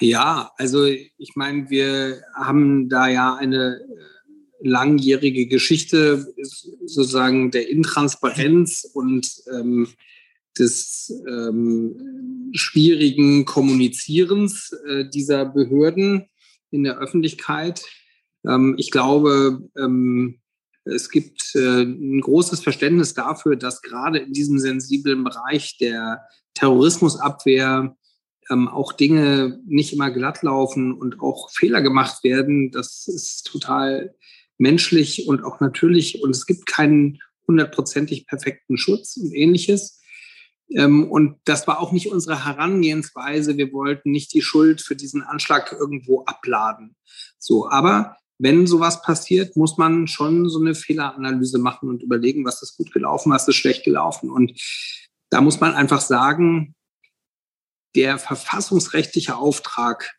[0.00, 6.34] Ja, also ich meine, wir haben da ja eine äh, langjährige Geschichte
[6.84, 9.88] sozusagen der Intransparenz und ähm,
[10.58, 16.26] des ähm, schwierigen Kommunizierens äh, dieser Behörden
[16.70, 17.84] in der Öffentlichkeit.
[18.46, 20.40] Ähm, ich glaube, ähm,
[20.84, 26.22] es gibt äh, ein großes Verständnis dafür, dass gerade in diesem sensiblen Bereich der
[26.54, 27.96] Terrorismusabwehr
[28.50, 32.70] ähm, auch Dinge nicht immer glatt laufen und auch Fehler gemacht werden.
[32.70, 34.14] Das ist total
[34.58, 36.22] menschlich und auch natürlich.
[36.22, 40.00] Und es gibt keinen hundertprozentig perfekten Schutz und ähnliches.
[40.70, 43.56] Ähm, und das war auch nicht unsere Herangehensweise.
[43.56, 46.96] Wir wollten nicht die Schuld für diesen Anschlag irgendwo abladen.
[47.38, 52.62] So, aber wenn sowas passiert, muss man schon so eine Fehleranalyse machen und überlegen, was
[52.62, 54.30] ist gut gelaufen, was ist schlecht gelaufen.
[54.30, 54.60] Und
[55.30, 56.74] da muss man einfach sagen,
[57.94, 60.16] der verfassungsrechtliche Auftrag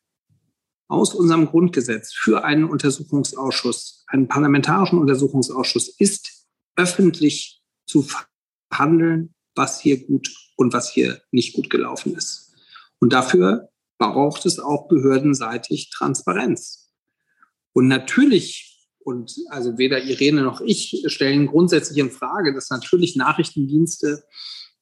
[0.88, 8.08] aus unserem Grundgesetz für einen Untersuchungsausschuss, einen parlamentarischen Untersuchungsausschuss, ist öffentlich zu
[8.71, 12.53] verhandeln, was hier gut und was hier nicht gut gelaufen ist.
[12.99, 16.91] Und dafür braucht es auch behördenseitig Transparenz.
[17.73, 24.23] Und natürlich, und also weder Irene noch ich stellen grundsätzlich in Frage, dass natürlich Nachrichtendienste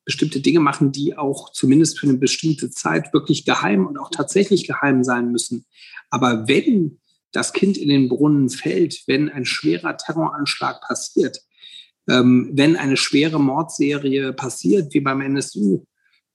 [0.06, 4.68] bestimmte Dinge machen, die auch zumindest für eine bestimmte Zeit wirklich geheim und auch tatsächlich
[4.68, 5.66] geheim sein müssen.
[6.10, 7.00] Aber wenn
[7.32, 11.40] das Kind in den Brunnen fällt, wenn ein schwerer Terroranschlag passiert,
[12.10, 15.86] ähm, wenn eine schwere Mordserie passiert, wie beim NSU,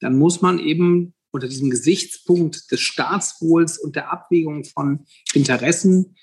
[0.01, 5.05] dann muss man eben unter diesem Gesichtspunkt des Staatswohls und der Abwägung von
[5.35, 6.17] Interessen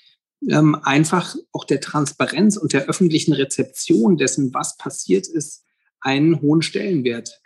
[0.48, 5.64] ähm, einfach auch der Transparenz und der öffentlichen Rezeption dessen, was passiert ist,
[6.00, 7.40] einen hohen Stellenwert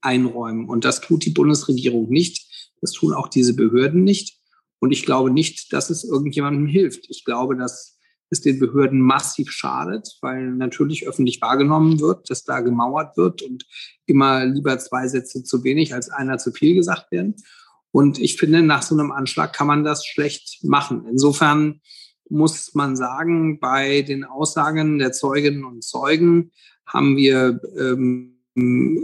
[0.00, 0.68] einräumen.
[0.68, 2.72] Und das tut die Bundesregierung nicht.
[2.80, 4.38] Das tun auch diese Behörden nicht.
[4.80, 7.06] Und ich glaube nicht, dass es irgendjemandem hilft.
[7.08, 7.98] Ich glaube, dass
[8.32, 13.66] es den Behörden massiv schadet, weil natürlich öffentlich wahrgenommen wird, dass da gemauert wird und
[14.06, 17.36] immer lieber zwei Sätze zu wenig als einer zu viel gesagt werden.
[17.90, 21.06] Und ich finde, nach so einem Anschlag kann man das schlecht machen.
[21.10, 21.80] Insofern
[22.28, 26.50] muss man sagen, bei den Aussagen der Zeuginnen und Zeugen
[26.86, 28.38] haben wir ähm,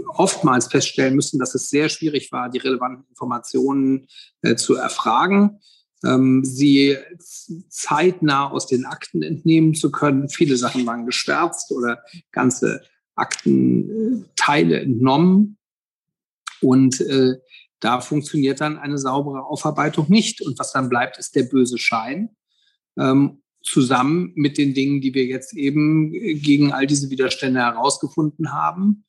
[0.09, 4.09] oftmals feststellen müssen, dass es sehr schwierig war, die relevanten Informationen
[4.43, 5.61] äh, zu erfragen,
[6.05, 6.97] ähm, sie
[7.69, 10.29] zeitnah aus den Akten entnehmen zu können.
[10.29, 12.83] Viele Sachen waren geschwärzt oder ganze
[13.15, 15.59] Aktenteile entnommen.
[16.61, 17.35] Und äh,
[17.81, 20.41] da funktioniert dann eine saubere Aufarbeitung nicht.
[20.41, 22.31] Und was dann bleibt, ist der böse Schein.
[22.97, 29.05] Ähm, zusammen mit den Dingen, die wir jetzt eben gegen all diese Widerstände herausgefunden haben.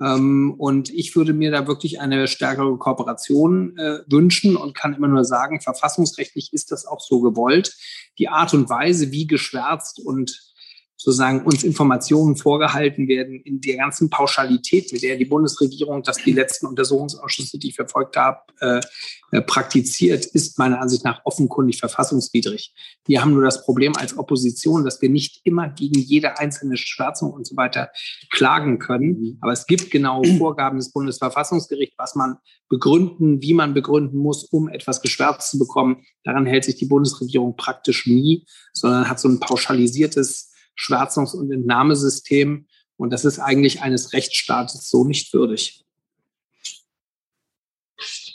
[0.00, 5.08] Ähm, und ich würde mir da wirklich eine stärkere Kooperation äh, wünschen und kann immer
[5.08, 7.76] nur sagen, verfassungsrechtlich ist das auch so gewollt.
[8.18, 10.54] Die Art und Weise, wie geschwärzt und
[10.96, 16.32] sozusagen uns Informationen vorgehalten werden in der ganzen Pauschalität, mit der die Bundesregierung das die
[16.32, 18.80] letzten Untersuchungsausschüsse, die ich verfolgt habe, äh,
[19.32, 22.74] äh, praktiziert, ist meiner Ansicht nach offenkundig verfassungswidrig.
[23.06, 27.30] Wir haben nur das Problem als Opposition, dass wir nicht immer gegen jede einzelne Schwärzung
[27.32, 27.90] und so weiter
[28.30, 29.20] klagen können.
[29.20, 29.38] Mhm.
[29.42, 34.68] Aber es gibt genau Vorgaben des Bundesverfassungsgerichts, was man begründen, wie man begründen muss, um
[34.68, 36.04] etwas geschwärzt zu bekommen.
[36.24, 42.66] Daran hält sich die Bundesregierung praktisch nie, sondern hat so ein pauschalisiertes Schwärzungs- und Entnahmesystem.
[42.96, 45.84] Und das ist eigentlich eines Rechtsstaates so nicht würdig.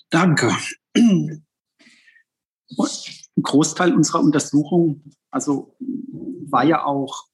[0.09, 0.55] Danke.
[0.93, 1.45] Ein
[3.41, 5.75] Großteil unserer Untersuchung, also
[6.49, 7.27] war ja auch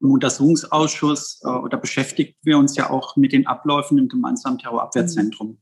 [0.00, 5.48] im Untersuchungsausschuss äh, oder beschäftigt wir uns ja auch mit den Abläufen im gemeinsamen Terrorabwehrzentrum.
[5.48, 5.58] Mhm.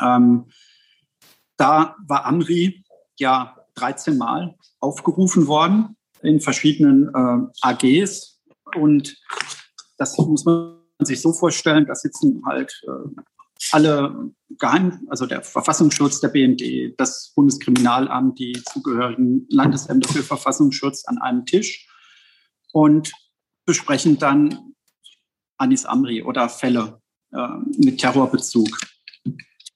[0.00, 0.44] Ähm,
[1.56, 2.84] da war Amri
[3.18, 8.40] ja 13 Mal aufgerufen worden in verschiedenen äh, AGs.
[8.76, 9.16] Und
[9.98, 13.20] das muss man sich so vorstellen, da sitzen halt äh,
[13.72, 21.18] alle Geheim, also der Verfassungsschutz, der BND, das Bundeskriminalamt, die zugehörigen Landesämter für Verfassungsschutz an
[21.18, 21.88] einem Tisch
[22.72, 23.12] und
[23.66, 24.74] besprechen dann
[25.56, 27.00] Anis Amri oder Fälle
[27.32, 28.68] äh, mit Terrorbezug.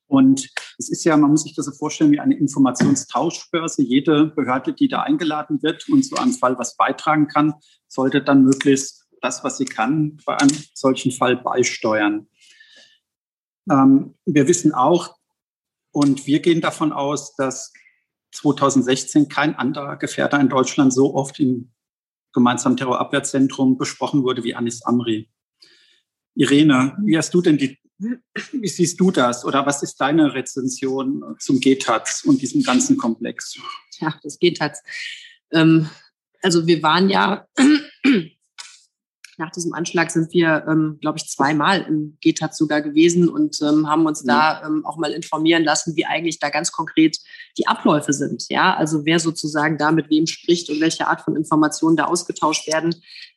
[0.08, 3.82] Und es ist ja, man muss sich das so vorstellen wie eine Informationstauschbörse.
[3.82, 7.54] Jede Behörde, die da eingeladen wird und zu einem Fall was beitragen kann,
[7.88, 12.26] sollte dann möglichst das, was sie kann, bei einem solchen Fall beisteuern.
[13.70, 15.16] Ähm, wir wissen auch
[15.92, 17.72] und wir gehen davon aus, dass
[18.32, 21.72] 2016 kein anderer Gefährder in Deutschland so oft im
[22.32, 25.30] gemeinsamen Terrorabwehrzentrum besprochen wurde wie Anis Amri.
[26.34, 31.36] Irene, wie hast du denn die wie siehst du das oder was ist deine Rezension
[31.38, 33.58] zum GTAZ und diesem ganzen Komplex?
[33.98, 34.82] Ja, das GTAZ.
[35.52, 35.88] Ähm,
[36.42, 37.46] also wir waren ja,
[39.38, 43.88] nach diesem Anschlag sind wir, ähm, glaube ich, zweimal im GTAZ sogar gewesen und ähm,
[43.88, 47.18] haben uns da ähm, auch mal informieren lassen, wie eigentlich da ganz konkret
[47.56, 48.44] die Abläufe sind.
[48.48, 52.66] Ja, also wer sozusagen da mit wem spricht und welche Art von Informationen da ausgetauscht
[52.68, 52.94] werden.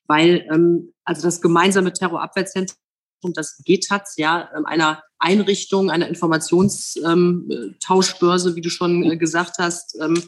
[0.08, 2.81] Weil ähm, also das gemeinsame Terrorabwehrzentrum
[3.24, 9.58] und das GTAZ, ja, ähm, einer Einrichtung, einer Informationstauschbörse, ähm, wie du schon äh, gesagt
[9.60, 10.24] hast, ähm,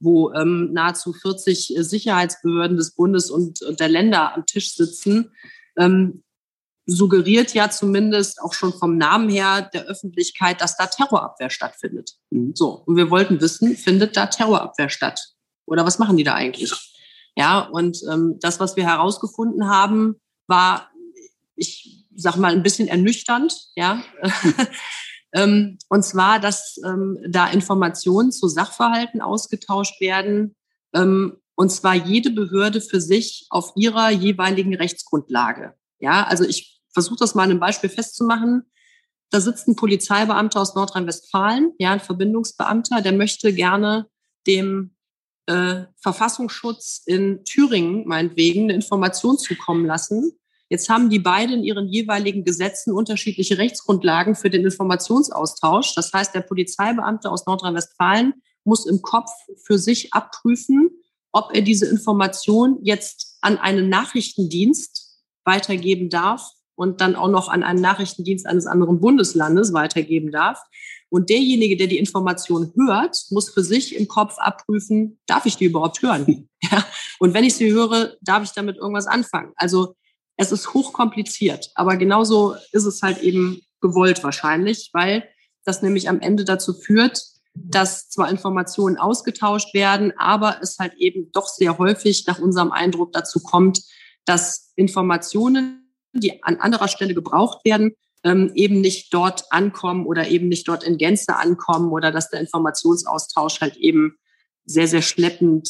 [0.00, 5.32] wo nahezu 40 äh, Sicherheitsbehörden des Bundes und, der Länder am Tisch sitzen,
[6.86, 12.16] suggeriert ja zumindest auch schon vom Namen her der Öffentlichkeit, dass da Terrorabwehr stattfindet.
[12.30, 12.56] Mhm.
[12.56, 15.20] So, und wir wollten wissen, findet da Terrorabwehr statt?
[15.66, 16.72] Oder was machen die da eigentlich?
[17.36, 18.02] Ja, und
[18.40, 20.16] das, was wir herausgefunden haben,
[20.48, 20.90] war,
[21.54, 24.02] ich sag mal, ein bisschen ernüchternd, ja.
[25.32, 30.56] ähm, und zwar, dass ähm, da Informationen zu Sachverhalten ausgetauscht werden,
[30.94, 35.74] ähm, und zwar jede Behörde für sich auf ihrer jeweiligen Rechtsgrundlage.
[35.98, 38.62] Ja, also ich versuche das mal ein Beispiel festzumachen.
[39.30, 44.06] Da sitzt ein Polizeibeamter aus Nordrhein-Westfalen, ja, ein Verbindungsbeamter, der möchte gerne
[44.46, 44.96] dem
[45.46, 50.38] äh, Verfassungsschutz in Thüringen meinetwegen eine Information zukommen lassen.
[50.70, 55.94] Jetzt haben die beiden in ihren jeweiligen Gesetzen unterschiedliche Rechtsgrundlagen für den Informationsaustausch.
[55.94, 59.30] Das heißt, der Polizeibeamte aus Nordrhein-Westfalen muss im Kopf
[59.64, 60.90] für sich abprüfen,
[61.32, 67.62] ob er diese Information jetzt an einen Nachrichtendienst weitergeben darf und dann auch noch an
[67.62, 70.62] einen Nachrichtendienst eines anderen Bundeslandes weitergeben darf.
[71.08, 75.64] Und derjenige, der die Information hört, muss für sich im Kopf abprüfen, darf ich die
[75.64, 76.48] überhaupt hören?
[76.72, 76.84] Ja.
[77.20, 79.52] Und wenn ich sie höre, darf ich damit irgendwas anfangen?
[79.54, 79.94] Also
[80.38, 85.28] es ist hochkompliziert, aber genauso ist es halt eben gewollt wahrscheinlich, weil
[85.64, 87.22] das nämlich am Ende dazu führt,
[87.54, 93.12] dass zwar Informationen ausgetauscht werden, aber es halt eben doch sehr häufig nach unserem Eindruck
[93.12, 93.82] dazu kommt,
[94.24, 100.48] dass Informationen, die an anderer Stelle gebraucht werden, ähm, eben nicht dort ankommen oder eben
[100.48, 104.16] nicht dort in Gänze ankommen oder dass der Informationsaustausch halt eben
[104.64, 105.68] sehr, sehr schleppend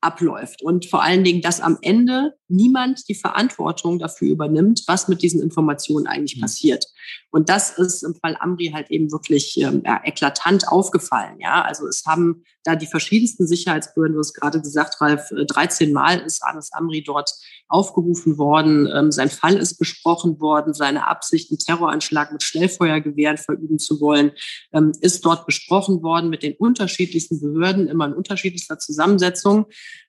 [0.00, 0.62] abläuft.
[0.62, 5.42] Und vor allen Dingen, dass am Ende niemand die Verantwortung dafür übernimmt, was mit diesen
[5.42, 6.42] Informationen eigentlich mhm.
[6.42, 6.86] passiert.
[7.30, 11.38] Und das ist im Fall Amri halt eben wirklich ähm, ja, eklatant aufgefallen.
[11.40, 15.92] Ja, also es haben da die verschiedensten Sicherheitsbehörden, du hast gerade gesagt, Ralf, 13 äh,
[15.92, 17.30] Mal ist Anis Amri dort
[17.68, 18.88] aufgerufen worden.
[18.94, 20.74] Ähm, sein Fall ist besprochen worden.
[20.74, 24.32] Seine Absicht, einen Terroranschlag mit Schnellfeuergewehren verüben zu wollen,
[24.72, 29.66] ähm, ist dort besprochen worden mit den unterschiedlichsten Behörden, immer in unterschiedlichster Zusammensetzung.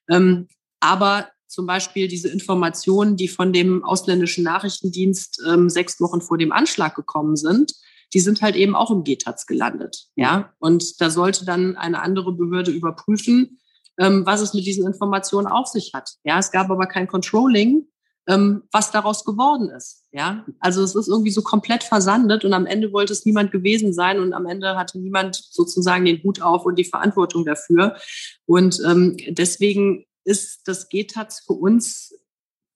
[0.08, 0.48] Ähm,
[0.80, 6.52] aber zum Beispiel diese Informationen, die von dem ausländischen Nachrichtendienst ähm, sechs Wochen vor dem
[6.52, 7.74] Anschlag gekommen sind,
[8.14, 10.06] die sind halt eben auch im GTAZ gelandet.
[10.14, 13.58] Ja, und da sollte dann eine andere Behörde überprüfen,
[13.98, 16.10] ähm, was es mit diesen Informationen auf sich hat.
[16.24, 17.86] Ja, es gab aber kein Controlling,
[18.28, 20.04] ähm, was daraus geworden ist.
[20.12, 23.92] Ja, also es ist irgendwie so komplett versandet und am Ende wollte es niemand gewesen
[23.92, 27.96] sein und am Ende hatte niemand sozusagen den Hut auf und die Verantwortung dafür.
[28.46, 32.14] Und ähm, deswegen ist das GTAZ für uns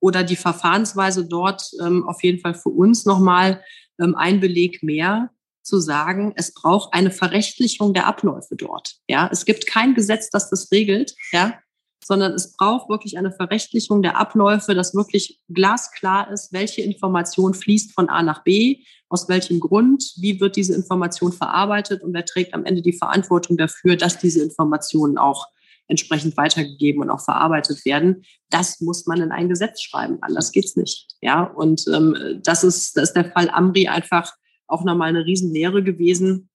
[0.01, 3.62] oder die Verfahrensweise dort ähm, auf jeden Fall für uns nochmal
[4.01, 5.31] ähm, ein Beleg mehr,
[5.64, 8.97] zu sagen, es braucht eine Verrechtlichung der Abläufe dort.
[9.09, 11.59] Ja, es gibt kein Gesetz, das das regelt, ja,
[12.05, 17.93] sondern es braucht wirklich eine Verrechtlichung der Abläufe, dass wirklich glasklar ist, welche Information fließt
[17.93, 22.52] von A nach B, aus welchem Grund, wie wird diese Information verarbeitet und wer trägt
[22.52, 25.46] am Ende die Verantwortung dafür, dass diese Informationen auch
[25.88, 28.24] entsprechend weitergegeben und auch verarbeitet werden.
[28.50, 31.08] Das muss man in ein Gesetz schreiben, anders geht's nicht.
[31.20, 34.32] Ja, und ähm, das ist das ist der Fall Amri einfach
[34.66, 36.48] auch nochmal eine Riesenlehre gewesen,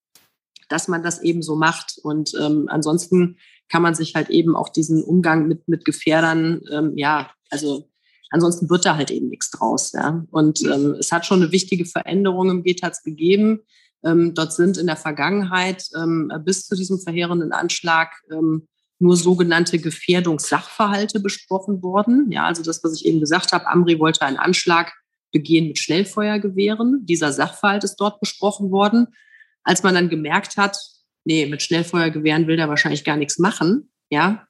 [0.67, 1.99] dass man das eben so macht.
[2.01, 3.37] Und ähm, ansonsten
[3.69, 7.89] kann man sich halt eben auch diesen Umgang mit, mit Gefährdern, ähm, ja, also
[8.31, 9.91] ansonsten wird da halt eben nichts draus.
[9.91, 10.25] Ja.
[10.31, 13.61] Und ähm, es hat schon eine wichtige Veränderung im GTAZ gegeben.
[14.03, 18.67] Ähm, dort sind in der Vergangenheit ähm, bis zu diesem verheerenden Anschlag ähm,
[18.99, 22.31] nur sogenannte Gefährdungssachverhalte besprochen worden.
[22.31, 24.93] Ja, also das, was ich eben gesagt habe, Amri wollte einen Anschlag
[25.31, 27.05] begehen mit Schnellfeuergewehren.
[27.05, 29.07] Dieser Sachverhalt ist dort besprochen worden.
[29.63, 30.77] Als man dann gemerkt hat,
[31.23, 34.47] nee, mit Schnellfeuergewehren will der wahrscheinlich gar nichts machen, ja,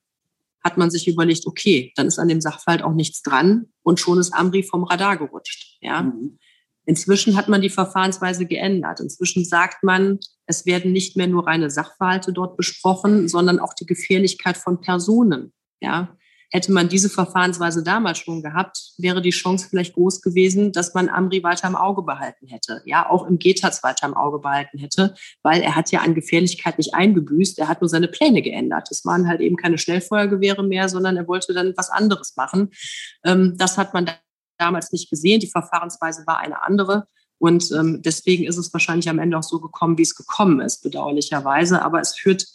[0.63, 4.19] hat man sich überlegt, okay, dann ist an dem Sachverhalt auch nichts dran und schon
[4.19, 6.03] ist Amri vom Radar gerutscht, ja.
[6.03, 6.39] Mhm.
[6.89, 8.99] Inzwischen hat man die Verfahrensweise geändert.
[8.99, 10.17] Inzwischen sagt man,
[10.47, 15.53] es werden nicht mehr nur reine Sachverhalte dort besprochen, sondern auch die Gefährlichkeit von Personen.
[15.81, 16.17] Ja,
[16.49, 21.09] hätte man diese Verfahrensweise damals schon gehabt, wäre die Chance vielleicht groß gewesen, dass man
[21.09, 22.81] Amri weiter im Auge behalten hätte.
[22.85, 25.13] Ja, auch im GTAZ weiter im Auge behalten hätte,
[25.43, 27.59] weil er hat ja an Gefährlichkeit nicht eingebüßt.
[27.59, 28.87] Er hat nur seine Pläne geändert.
[28.89, 32.71] Es waren halt eben keine Schnellfeuergewehre mehr, sondern er wollte dann was anderes machen.
[33.23, 34.09] Ähm, das hat man
[34.59, 35.39] damals nicht gesehen.
[35.39, 37.07] Die Verfahrensweise war eine andere.
[37.39, 40.83] Und ähm, deswegen ist es wahrscheinlich am Ende auch so gekommen, wie es gekommen ist,
[40.83, 41.81] bedauerlicherweise.
[41.81, 42.45] Aber es führt,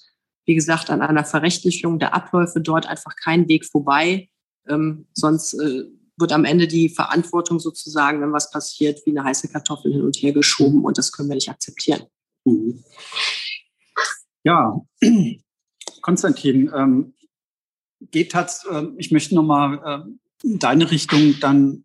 [0.45, 4.29] wie gesagt, an einer Verrechtlichung der Abläufe dort einfach kein Weg vorbei.
[4.69, 5.85] Ähm, sonst äh,
[6.17, 10.17] wird am Ende die Verantwortung sozusagen, wenn was passiert, wie eine heiße Kartoffel hin und
[10.17, 10.85] her geschoben.
[10.85, 12.05] Und das können wir nicht akzeptieren.
[12.45, 12.85] Mhm.
[14.45, 14.79] Ja,
[16.03, 17.15] Konstantin, ähm,
[18.11, 19.81] geht hat's, äh, ich möchte nochmal
[20.43, 21.84] äh, in deine Richtung dann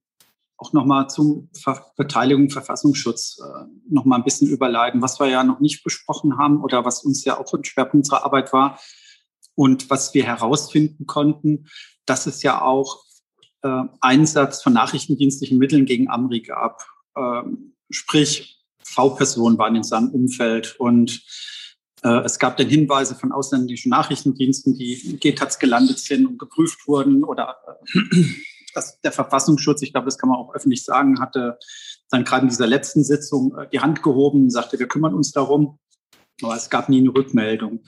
[0.59, 5.59] auch nochmal zum Ver Beteiligung Verfassungsschutz äh, nochmal ein bisschen überleiten, was wir ja noch
[5.59, 8.79] nicht besprochen haben oder was uns ja auch ein Schwerpunkt unserer Arbeit war
[9.55, 11.67] und was wir herausfinden konnten,
[12.05, 13.03] dass es ja auch
[13.61, 16.85] äh, Einsatz von nachrichtendienstlichen Mitteln gegen Amri gab.
[17.17, 21.23] Ähm, sprich, V-Personen waren in seinem Umfeld und
[22.03, 26.87] äh, es gab dann Hinweise von ausländischen Nachrichtendiensten, die in GTAZ gelandet sind und geprüft
[26.87, 27.57] wurden oder
[27.91, 28.23] äh,
[28.79, 31.59] dass der Verfassungsschutz, ich glaube, das kann man auch öffentlich sagen, hatte
[32.09, 35.31] dann gerade in dieser letzten Sitzung äh, die Hand gehoben und sagte, wir kümmern uns
[35.31, 35.79] darum.
[36.41, 37.83] Aber es gab nie eine Rückmeldung.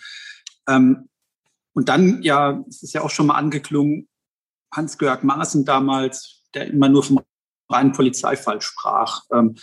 [0.68, 1.08] Ähm,
[1.74, 4.10] und dann, ja, es ist ja auch schon mal angeklungen,
[4.74, 7.22] Hans-Georg Maaßen damals, der immer nur vom
[7.70, 9.24] reinen Polizeifall sprach.
[9.34, 9.56] Ähm,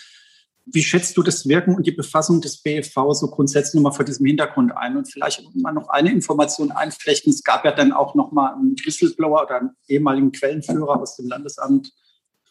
[0.71, 4.27] wie schätzt du das Wirken und die Befassung des BFV so grundsätzlich nochmal vor diesem
[4.27, 4.97] Hintergrund ein?
[4.97, 7.33] Und vielleicht mal noch eine Information einflechten.
[7.33, 11.93] Es gab ja dann auch nochmal einen Whistleblower oder einen ehemaligen Quellenführer aus dem Landesamt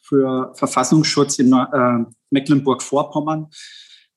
[0.01, 3.47] für Verfassungsschutz in äh, Mecklenburg-Vorpommern,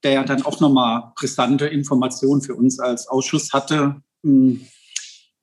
[0.03, 4.67] der ja dann auch nochmal brisante Informationen für uns als Ausschuss hatte, hm,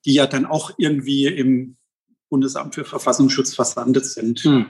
[0.04, 1.76] die ja dann auch irgendwie im
[2.30, 4.40] Bundesamt für Verfassungsschutz versandet sind.
[4.40, 4.66] Hm.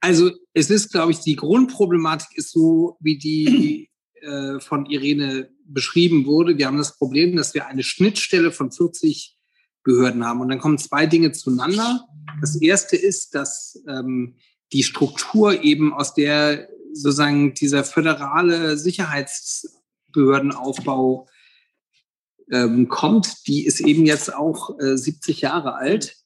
[0.00, 3.90] Also es ist, glaube ich, die Grundproblematik ist so, wie die
[4.22, 6.56] äh, von Irene beschrieben wurde.
[6.56, 9.36] Wir haben das Problem, dass wir eine Schnittstelle von 40
[9.82, 10.40] Behörden haben.
[10.40, 12.06] Und dann kommen zwei Dinge zueinander.
[12.40, 14.36] Das erste ist, dass ähm,
[14.72, 21.28] die Struktur eben aus der sozusagen dieser föderale Sicherheitsbehördenaufbau
[22.52, 23.46] ähm, kommt.
[23.46, 26.17] Die ist eben jetzt auch äh, 70 Jahre alt.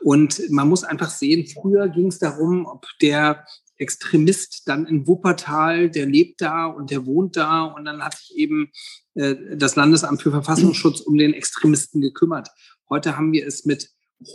[0.00, 3.44] Und man muss einfach sehen, früher ging es darum, ob der
[3.76, 7.64] Extremist dann in Wuppertal, der lebt da und der wohnt da.
[7.64, 8.70] Und dann hat sich eben
[9.14, 12.48] äh, das Landesamt für Verfassungsschutz um den Extremisten gekümmert.
[12.88, 13.90] Heute haben wir es mit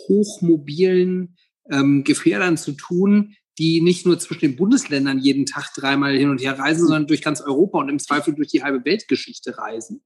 [0.07, 1.35] hochmobilen
[1.69, 6.41] ähm, Gefährdern zu tun, die nicht nur zwischen den Bundesländern jeden Tag dreimal hin und
[6.41, 10.03] her reisen, sondern durch ganz Europa und im Zweifel durch die halbe Weltgeschichte reisen.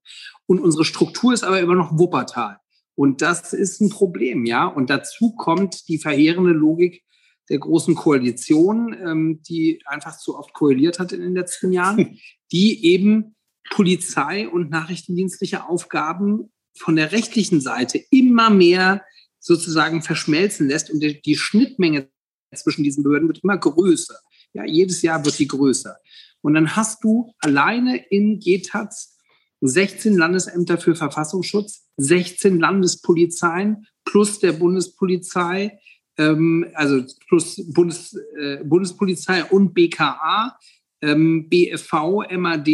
[0.47, 2.59] Und unsere Struktur ist aber immer noch Wuppertal.
[2.97, 4.65] Und das ist ein Problem, ja.
[4.65, 7.03] Und dazu kommt die verheerende Logik
[7.47, 12.17] der großen Koalition, ähm, die einfach zu oft koaliert hat in den letzten Jahren,
[12.51, 13.35] die eben
[13.69, 19.05] Polizei und nachrichtendienstliche Aufgaben von der rechtlichen Seite immer mehr
[19.39, 22.09] sozusagen verschmelzen lässt und die, die Schnittmenge
[22.55, 24.17] zwischen diesen Behörden wird immer größer.
[24.53, 25.97] Ja, jedes Jahr wird die größer.
[26.41, 29.19] Und dann hast du alleine in GTAZ
[29.61, 35.79] 16 Landesämter für Verfassungsschutz, 16 Landespolizeien plus der Bundespolizei,
[36.17, 40.57] ähm, also plus Bundes, äh, Bundespolizei und BKA,
[41.01, 42.67] ähm, BFV, MAD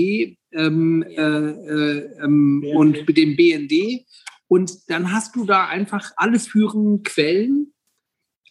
[0.51, 4.05] ähm, äh, äh, ähm, und mit dem BND.
[4.47, 7.73] Und dann hast du da einfach alle führenden Quellen,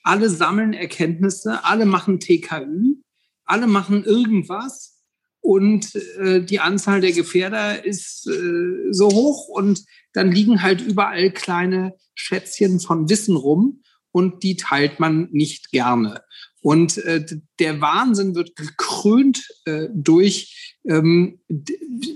[0.03, 2.97] alle sammeln Erkenntnisse, alle machen TKÜ,
[3.45, 5.02] alle machen irgendwas
[5.43, 9.84] und äh, die Anzahl der Gefährder ist äh, so hoch und
[10.14, 13.82] dann liegen halt überall kleine Schätzchen von Wissen rum
[14.12, 16.22] und die teilt man nicht gerne.
[16.61, 17.26] Und äh,
[17.59, 21.40] der Wahnsinn wird gekrönt äh, durch ähm,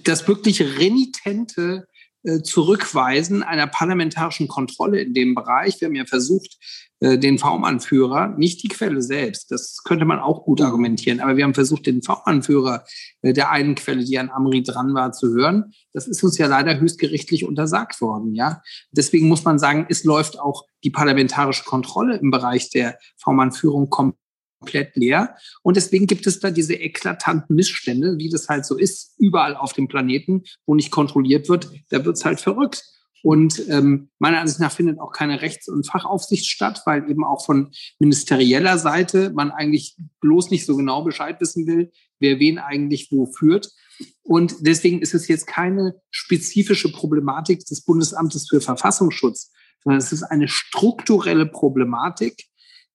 [0.04, 1.88] das wirklich renitente
[2.42, 5.80] Zurückweisen einer parlamentarischen Kontrolle in dem Bereich.
[5.80, 6.56] Wir haben ja versucht,
[7.00, 11.44] äh, den V-Anführer, nicht die Quelle selbst, das könnte man auch gut argumentieren, aber wir
[11.44, 12.84] haben versucht, den V-Anführer
[13.20, 15.72] äh, der einen Quelle, die an Amri dran war, zu hören.
[15.92, 18.62] Das ist uns ja leider höchstgerichtlich untersagt worden, ja.
[18.92, 24.25] Deswegen muss man sagen, es läuft auch die parlamentarische Kontrolle im Bereich der V-Anführung komplett
[24.66, 25.36] komplett leer.
[25.62, 29.72] Und deswegen gibt es da diese eklatanten Missstände, wie das halt so ist, überall auf
[29.72, 31.70] dem Planeten, wo nicht kontrolliert wird.
[31.90, 32.82] Da wird es halt verrückt.
[33.22, 37.44] Und ähm, meiner Ansicht nach findet auch keine Rechts- und Fachaufsicht statt, weil eben auch
[37.44, 41.90] von ministerieller Seite man eigentlich bloß nicht so genau Bescheid wissen will,
[42.20, 43.72] wer wen eigentlich wo führt.
[44.22, 49.50] Und deswegen ist es jetzt keine spezifische Problematik des Bundesamtes für Verfassungsschutz,
[49.82, 52.44] sondern es ist eine strukturelle Problematik,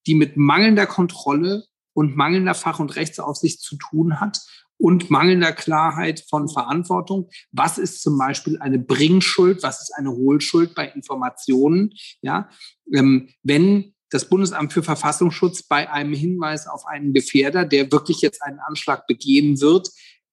[0.06, 4.40] die mit mangelnder Kontrolle und mangelnder Fach- und Rechtsaufsicht zu tun hat
[4.78, 7.28] und mangelnder Klarheit von Verantwortung.
[7.52, 9.62] Was ist zum Beispiel eine Bringschuld?
[9.62, 11.92] Was ist eine Hohlschuld bei Informationen?
[12.20, 12.48] Ja,
[12.92, 18.42] ähm, wenn das Bundesamt für Verfassungsschutz bei einem Hinweis auf einen Gefährder, der wirklich jetzt
[18.42, 19.88] einen Anschlag begehen wird,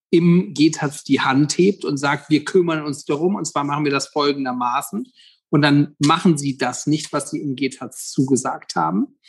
[0.10, 3.92] im GTAZ die Hand hebt und sagt, wir kümmern uns darum, und zwar machen wir
[3.92, 5.06] das folgendermaßen.
[5.52, 9.20] Und dann machen sie das nicht, was sie im GTAZ zugesagt haben.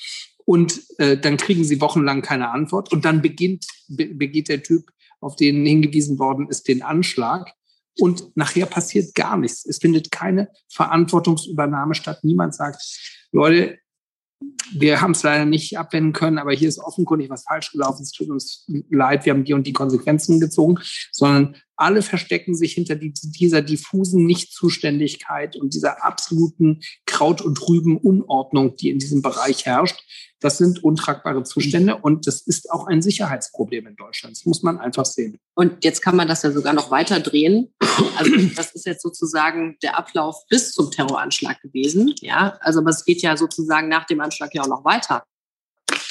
[0.45, 2.93] Und äh, dann kriegen sie wochenlang keine Antwort.
[2.93, 7.53] Und dann beginnt, be begeht der Typ, auf den hingewiesen worden ist, den Anschlag.
[7.99, 9.66] Und nachher passiert gar nichts.
[9.66, 12.20] Es findet keine Verantwortungsübernahme statt.
[12.22, 12.80] Niemand sagt,
[13.32, 13.78] Leute,
[14.72, 18.03] wir haben es leider nicht abwenden können, aber hier ist offenkundig was falsch gelaufen.
[18.03, 20.78] Es tut uns leid, wir haben die und die Konsequenzen gezogen,
[21.12, 28.76] sondern alle verstecken sich hinter die, dieser diffusen Nichtzuständigkeit und dieser absoluten Kraut- und Rüben-Unordnung,
[28.76, 30.03] die in diesem Bereich herrscht.
[30.41, 34.37] Das sind untragbare Zustände und das ist auch ein Sicherheitsproblem in Deutschland.
[34.37, 35.39] Das muss man einfach sehen.
[35.55, 37.74] Und jetzt kann man das ja sogar noch weiter drehen.
[38.16, 42.14] Also das ist jetzt sozusagen der Ablauf bis zum Terroranschlag gewesen.
[42.20, 45.24] Ja, also aber es geht ja sozusagen nach dem Anschlag ja auch noch weiter.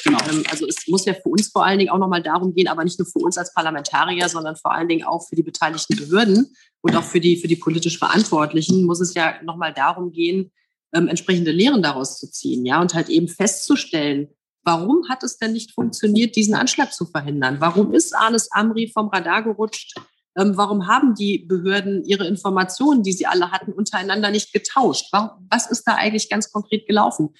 [0.04, 0.18] Genau.
[0.30, 2.84] Ähm, also es muss ja für uns vor allen Dingen auch nochmal darum gehen, aber
[2.84, 6.54] nicht nur für uns als Parlamentarier, sondern vor allen Dingen auch für die beteiligten Behörden
[6.80, 10.52] und auch für die, für die politisch Verantwortlichen muss es ja nochmal darum gehen,
[10.94, 14.28] ähm, entsprechende Lehren daraus zu ziehen, ja, und halt eben festzustellen,
[14.64, 17.60] warum hat es denn nicht funktioniert, diesen Anschlag zu verhindern?
[17.60, 19.94] Warum ist Arnes Amri vom Radar gerutscht?
[20.38, 25.12] Ähm, warum haben die Behörden ihre Informationen, die sie alle hatten, untereinander nicht getauscht?
[25.12, 27.30] Was ist da eigentlich ganz konkret gelaufen?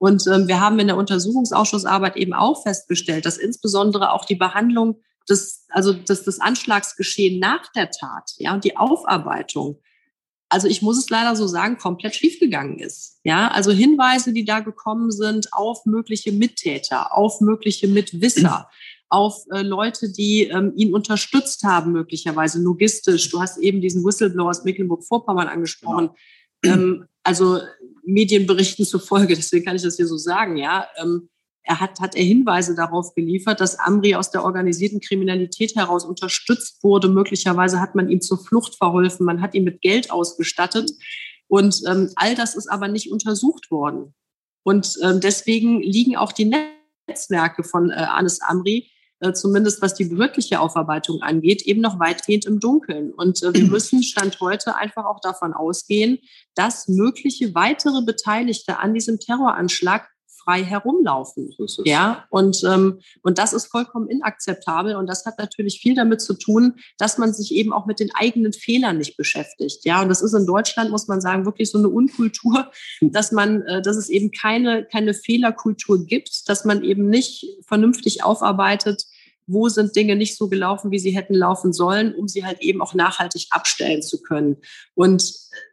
[0.00, 4.96] Und ähm, wir haben in der Untersuchungsausschussarbeit eben auch festgestellt, dass insbesondere auch die Behandlung
[5.28, 9.78] des, also des, des Anschlagsgeschehen nach der Tat, ja, und die Aufarbeitung,
[10.48, 13.20] also ich muss es leider so sagen, komplett schiefgegangen ist.
[13.24, 18.70] Ja, also Hinweise, die da gekommen sind auf mögliche Mittäter, auf mögliche Mitwisser,
[19.10, 23.28] auf äh, Leute, die ähm, ihn unterstützt haben, möglicherweise logistisch.
[23.28, 26.10] Du hast eben diesen Whistleblower aus Mecklenburg-Vorpommern angesprochen.
[26.62, 26.74] Genau.
[26.74, 27.60] Ähm, also
[28.04, 31.28] Medienberichten zufolge, deswegen kann ich das hier so sagen, ja, ähm,
[31.62, 36.82] er hat, hat er Hinweise darauf geliefert, dass Amri aus der organisierten Kriminalität heraus unterstützt
[36.82, 37.08] wurde.
[37.08, 40.90] Möglicherweise hat man ihm zur Flucht verholfen, man hat ihn mit Geld ausgestattet.
[41.46, 44.14] Und ähm, all das ist aber nicht untersucht worden.
[44.64, 46.52] Und ähm, deswegen liegen auch die
[47.06, 48.90] Netzwerke von äh, Anis Amri,
[49.32, 53.12] zumindest was die behördliche Aufarbeitung angeht, eben noch weitgehend im Dunkeln.
[53.12, 56.18] Und äh, wir müssen Stand heute einfach auch davon ausgehen,
[56.54, 60.09] dass mögliche weitere Beteiligte an diesem Terroranschlag
[60.44, 61.54] frei herumlaufen.
[61.84, 64.96] Ja, und, ähm, und das ist vollkommen inakzeptabel.
[64.96, 68.10] Und das hat natürlich viel damit zu tun, dass man sich eben auch mit den
[68.14, 69.84] eigenen Fehlern nicht beschäftigt.
[69.84, 72.70] Ja, und das ist in Deutschland, muss man sagen, wirklich so eine Unkultur,
[73.00, 78.24] dass man, äh, dass es eben keine, keine Fehlerkultur gibt, dass man eben nicht vernünftig
[78.24, 79.04] aufarbeitet,
[79.50, 82.80] wo sind Dinge nicht so gelaufen, wie sie hätten laufen sollen, um sie halt eben
[82.80, 84.56] auch nachhaltig abstellen zu können.
[84.94, 85.22] Und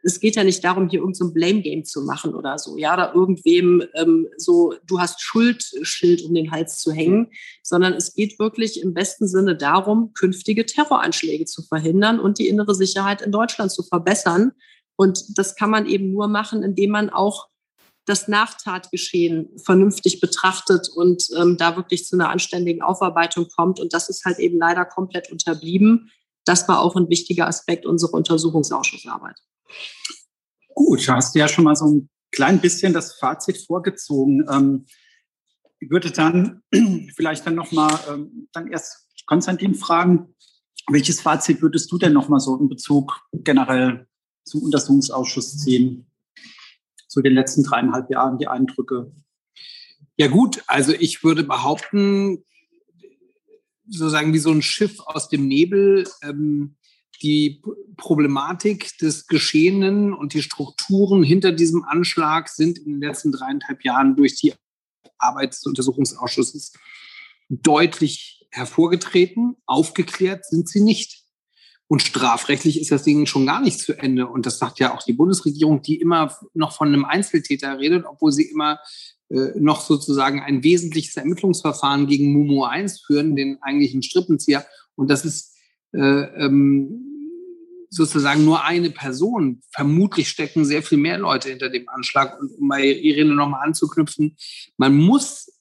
[0.02, 3.14] es geht ja nicht darum, hier irgendein so Blame-Game zu machen oder so, ja, oder
[3.14, 7.30] irgendwem ähm, so, du hast Schuldschild um den Hals zu hängen,
[7.62, 12.74] sondern es geht wirklich im besten Sinne darum, künftige Terroranschläge zu verhindern und die innere
[12.74, 14.52] Sicherheit in Deutschland zu verbessern.
[14.96, 17.48] Und das kann man eben nur machen, indem man auch
[18.08, 23.80] das Nachtatgeschehen vernünftig betrachtet und ähm, da wirklich zu einer anständigen Aufarbeitung kommt.
[23.80, 26.10] Und das ist halt eben leider komplett unterblieben.
[26.44, 29.36] Das war auch ein wichtiger Aspekt unserer Untersuchungsausschussarbeit.
[30.74, 34.46] Gut, da hast du ja schon mal so ein klein bisschen das Fazit vorgezogen.
[34.50, 34.86] Ähm,
[35.80, 36.62] ich würde dann
[37.16, 40.34] vielleicht dann nochmal ähm, dann erst Konstantin fragen,
[40.88, 44.06] welches Fazit würdest du denn nochmal so in Bezug generell
[44.44, 46.07] zum Untersuchungsausschuss ziehen?
[47.08, 49.10] So den letzten dreieinhalb Jahren die Eindrücke?
[50.16, 52.44] Ja gut, also ich würde behaupten,
[53.88, 56.76] sozusagen wie so ein Schiff aus dem Nebel, ähm,
[57.22, 57.62] die
[57.96, 64.14] Problematik des Geschehenen und die Strukturen hinter diesem Anschlag sind in den letzten dreieinhalb Jahren
[64.14, 64.54] durch die
[65.18, 66.74] Arbeit des Untersuchungsausschusses
[67.48, 69.56] deutlich hervorgetreten.
[69.66, 71.17] Aufgeklärt sind sie nicht.
[71.88, 74.26] Und strafrechtlich ist das Ding schon gar nicht zu Ende.
[74.26, 78.30] Und das sagt ja auch die Bundesregierung, die immer noch von einem Einzeltäter redet, obwohl
[78.30, 78.78] sie immer
[79.30, 84.66] äh, noch sozusagen ein wesentliches Ermittlungsverfahren gegen Mumu 1 führen, den eigentlichen Strippenzieher.
[84.96, 85.56] Und das ist
[85.92, 87.08] äh, ähm,
[87.90, 89.62] sozusagen nur eine Person.
[89.70, 92.38] Vermutlich stecken sehr viel mehr Leute hinter dem Anschlag.
[92.38, 94.36] Und um bei Irene nochmal anzuknüpfen,
[94.76, 95.52] man muss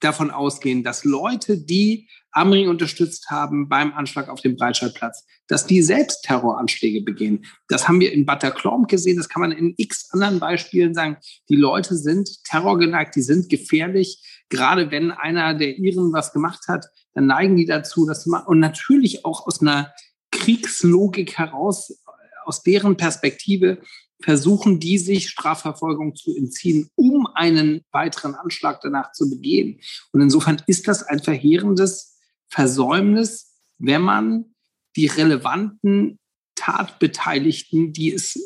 [0.00, 5.82] davon ausgehen, dass Leute, die Amri unterstützt haben beim Anschlag auf dem Breitscheidplatz, dass die
[5.82, 7.44] selbst Terroranschläge begehen.
[7.68, 11.16] Das haben wir in Bataclan gesehen, das kann man in x anderen Beispielen sagen.
[11.48, 14.44] Die Leute sind terrorgeneigt, die sind gefährlich.
[14.48, 18.46] Gerade wenn einer der Iren was gemacht hat, dann neigen die dazu, das zu machen.
[18.46, 19.92] Und natürlich auch aus einer
[20.30, 22.02] Kriegslogik heraus,
[22.44, 23.78] aus deren Perspektive
[24.22, 29.80] versuchen die sich Strafverfolgung zu entziehen, um einen weiteren Anschlag danach zu begehen.
[30.12, 32.18] Und insofern ist das ein verheerendes
[32.48, 34.55] Versäumnis, wenn man
[34.96, 36.18] die relevanten
[36.54, 38.38] Tatbeteiligten, die es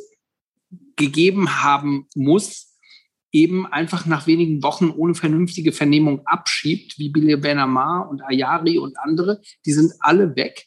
[0.97, 2.77] gegeben haben muss,
[3.33, 8.99] eben einfach nach wenigen Wochen ohne vernünftige Vernehmung abschiebt, wie Billy Benamar und Ayari und
[8.99, 9.41] andere.
[9.65, 10.67] Die sind alle weg.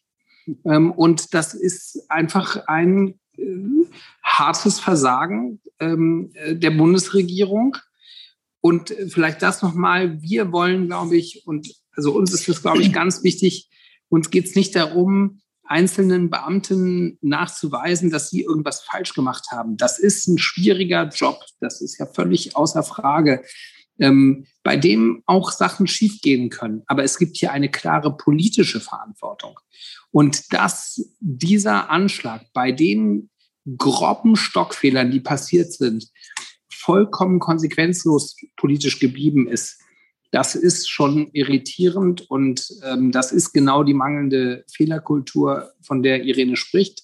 [0.66, 3.44] Ähm, und das ist einfach ein äh,
[4.24, 7.78] hartes Versagen ähm, äh, der Bundesregierung.
[8.62, 12.94] Und vielleicht das nochmal, wir wollen, glaube ich, und also uns ist das, glaube ich,
[12.94, 13.70] ganz wichtig,
[14.08, 19.78] uns geht es nicht darum, einzelnen Beamten nachzuweisen, dass sie irgendwas falsch gemacht haben.
[19.78, 23.44] Das ist ein schwieriger Job, das ist ja völlig außer Frage,
[24.00, 26.84] ähm, bei dem auch Sachen schiefgehen können.
[26.88, 29.60] Aber es gibt hier eine klare politische Verantwortung.
[30.12, 33.30] Und dass dieser Anschlag bei den
[33.78, 36.10] groben Stockfehlern, die passiert sind,
[36.70, 39.80] vollkommen konsequenzlos politisch geblieben ist,
[40.34, 46.58] das ist schon irritierend und ähm, das ist genau die mangelnde Fehlerkultur, von der Irene
[46.58, 47.04] spricht.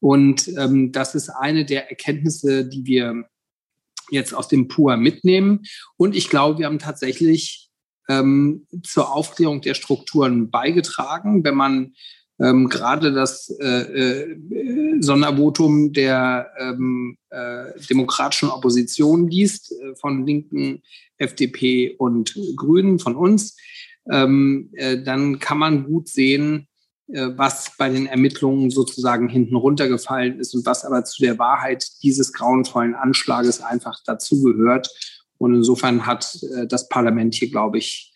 [0.00, 3.24] Und ähm, das ist eine der Erkenntnisse, die wir
[4.10, 5.62] jetzt aus dem PUA mitnehmen.
[5.96, 7.70] Und ich glaube, wir haben tatsächlich
[8.08, 11.94] ähm, zur Aufklärung der Strukturen beigetragen, wenn man
[12.40, 20.82] ähm, gerade das äh, äh, Sondervotum der ähm, äh, demokratischen Opposition liest, äh, von Linken,
[21.18, 23.56] FDP und Grünen, von uns,
[24.10, 26.68] ähm, äh, dann kann man gut sehen,
[27.08, 31.86] äh, was bei den Ermittlungen sozusagen hinten runtergefallen ist und was aber zu der Wahrheit
[32.02, 34.88] dieses grauenvollen Anschlages einfach dazugehört.
[35.38, 38.12] Und insofern hat äh, das Parlament hier, glaube ich,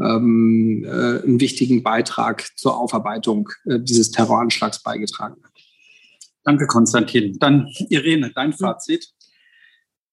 [0.00, 5.40] ähm, äh, einen wichtigen Beitrag zur Aufarbeitung äh, dieses Terroranschlags beigetragen.
[6.42, 7.38] Danke, Konstantin.
[7.38, 9.08] Dann Irene, dein Fazit.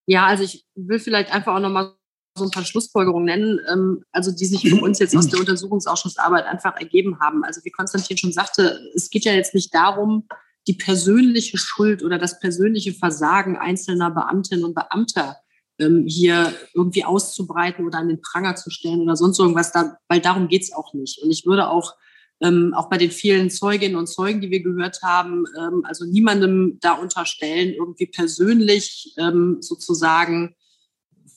[0.06, 1.94] Ja, also ich will vielleicht einfach auch nochmal
[2.34, 6.46] so ein paar Schlussfolgerungen nennen, ähm, also die sich für uns jetzt aus der Untersuchungsausschussarbeit
[6.46, 7.44] einfach ergeben haben.
[7.44, 10.26] Also wie Konstantin schon sagte, es geht ja jetzt nicht darum,
[10.66, 15.36] die persönliche Schuld oder das persönliche Versagen einzelner Beamtinnen und Beamter
[15.78, 20.20] ähm, hier irgendwie auszubreiten oder an den Pranger zu stellen oder sonst irgendwas, da, weil
[20.20, 21.22] darum geht's auch nicht.
[21.22, 21.94] Und ich würde auch
[22.40, 26.78] ähm, auch bei den vielen Zeuginnen und Zeugen, die wir gehört haben, ähm, also niemandem
[26.80, 30.54] da unterstellen, irgendwie persönlich ähm, sozusagen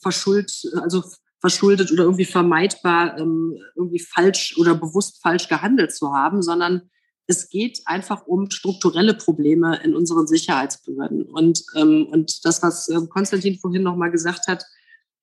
[0.00, 1.02] verschuldet, also
[1.40, 6.90] verschuldet oder irgendwie vermeidbar ähm, irgendwie falsch oder bewusst falsch gehandelt zu haben, sondern
[7.26, 11.24] es geht einfach um strukturelle Probleme in unseren Sicherheitsbehörden.
[11.24, 14.64] Und, ähm, und das, was äh, Konstantin vorhin nochmal gesagt hat,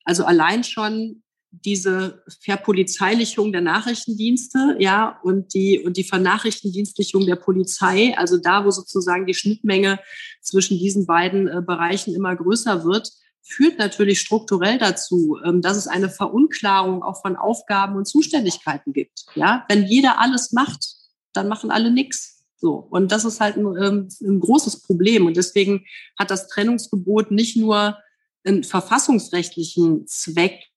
[0.03, 8.17] also allein schon diese Verpolizeilichung der Nachrichtendienste, ja, und die, und die Vernachrichtendienstlichung der Polizei,
[8.17, 9.99] also da, wo sozusagen die Schnittmenge
[10.41, 13.11] zwischen diesen beiden äh, Bereichen immer größer wird,
[13.43, 19.25] führt natürlich strukturell dazu, ähm, dass es eine Verunklarung auch von Aufgaben und Zuständigkeiten gibt.
[19.35, 20.95] Ja, wenn jeder alles macht,
[21.33, 22.43] dann machen alle nichts.
[22.57, 22.75] So.
[22.75, 25.25] Und das ist halt ein, ähm, ein großes Problem.
[25.25, 25.85] Und deswegen
[26.17, 27.97] hat das Trennungsgebot nicht nur
[28.45, 30.69] einen verfassungsrechtlichen Zweck,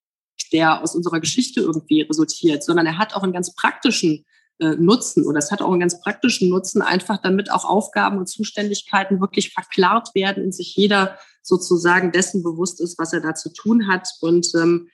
[0.52, 4.24] der aus unserer Geschichte irgendwie resultiert, sondern er hat auch einen ganz praktischen
[4.58, 8.26] äh, Nutzen oder es hat auch einen ganz praktischen Nutzen, einfach damit auch Aufgaben und
[8.26, 13.52] Zuständigkeiten wirklich verklart werden und sich jeder sozusagen dessen bewusst ist, was er da zu
[13.52, 14.08] tun hat.
[14.20, 14.88] Und ähm,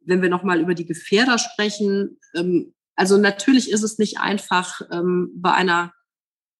[0.00, 5.30] wenn wir nochmal über die Gefährder sprechen, ähm, also natürlich ist es nicht einfach ähm,
[5.34, 5.92] bei einer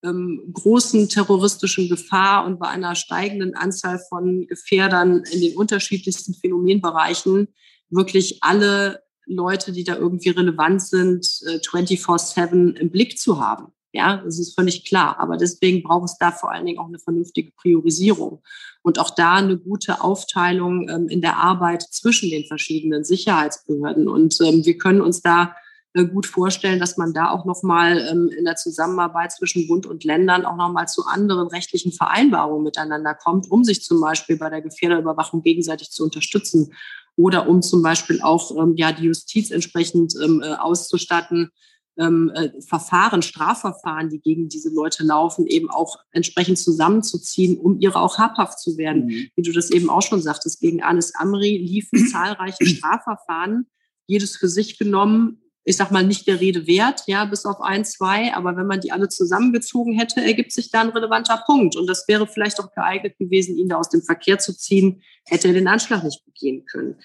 [0.05, 7.49] ähm, großen terroristischen Gefahr und bei einer steigenden Anzahl von Gefährdern in den unterschiedlichsten Phänomenbereichen
[7.91, 13.73] wirklich alle Leute, die da irgendwie relevant sind, äh, 24-7 im Blick zu haben.
[13.99, 15.19] Ja, das ist völlig klar.
[15.19, 18.41] Aber deswegen braucht es da vor allen Dingen auch eine vernünftige Priorisierung
[18.83, 24.07] und auch da eine gute Aufteilung ähm, in der Arbeit zwischen den verschiedenen Sicherheitsbehörden.
[24.07, 25.57] Und ähm, wir können uns da
[25.95, 30.05] äh, gut vorstellen, dass man da auch nochmal ähm, in der Zusammenarbeit zwischen Bund und
[30.05, 34.63] Ländern auch nochmal zu anderen rechtlichen Vereinbarungen miteinander kommt, um sich zum Beispiel bei der
[34.63, 36.73] Gefährderüberwachung gegenseitig zu unterstützen
[37.17, 41.51] oder um zum Beispiel auch ähm, ja die Justiz entsprechend ähm, äh, auszustatten,
[41.99, 48.01] ähm, äh, Verfahren, Strafverfahren, die gegen diese Leute laufen, eben auch entsprechend zusammenzuziehen, um ihre
[48.01, 49.07] auch habhaft zu werden.
[49.07, 49.29] Mhm.
[49.35, 53.67] Wie du das eben auch schon sagtest, gegen Anis Amri liefen zahlreiche Strafverfahren,
[54.07, 57.85] jedes für sich genommen, ich sag mal, nicht der Rede wert, ja, bis auf ein,
[57.85, 58.33] zwei.
[58.35, 61.77] Aber wenn man die alle zusammengezogen hätte, ergibt sich da ein relevanter Punkt.
[61.77, 65.49] Und das wäre vielleicht auch geeignet gewesen, ihn da aus dem Verkehr zu ziehen, hätte
[65.49, 66.97] er den Anschlag nicht begehen können.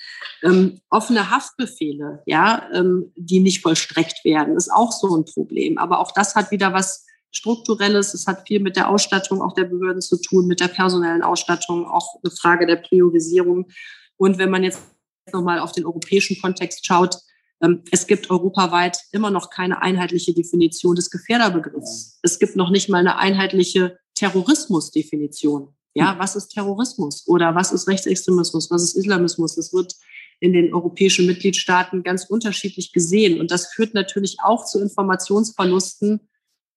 [0.43, 5.77] Ähm, offene Haftbefehle, ja, ähm, die nicht vollstreckt werden, ist auch so ein Problem.
[5.77, 8.13] Aber auch das hat wieder was Strukturelles.
[8.13, 11.85] Es hat viel mit der Ausstattung auch der Behörden zu tun, mit der personellen Ausstattung,
[11.85, 13.67] auch eine Frage der Priorisierung.
[14.15, 14.79] Und wenn man jetzt
[15.33, 17.17] nochmal auf den europäischen Kontext schaut,
[17.91, 22.19] es gibt europaweit immer noch keine einheitliche Definition des Gefährderbegriffs.
[22.21, 25.73] Es gibt noch nicht mal eine einheitliche Terrorismusdefinition.
[25.93, 26.19] Ja, hm.
[26.19, 29.55] was ist Terrorismus oder was ist Rechtsextremismus, was ist Islamismus?
[29.55, 29.95] Das wird
[30.39, 33.39] in den europäischen Mitgliedstaaten ganz unterschiedlich gesehen.
[33.39, 36.27] Und das führt natürlich auch zu Informationsverlusten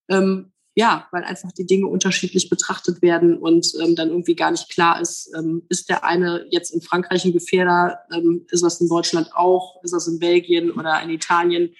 [0.08, 4.68] ähm, ja, weil einfach die Dinge unterschiedlich betrachtet werden und ähm, dann irgendwie gar nicht
[4.68, 8.88] klar ist, ähm, ist der eine jetzt in Frankreich ein Gefährder, ähm, ist das in
[8.88, 11.74] Deutschland auch, ist das in Belgien oder in Italien?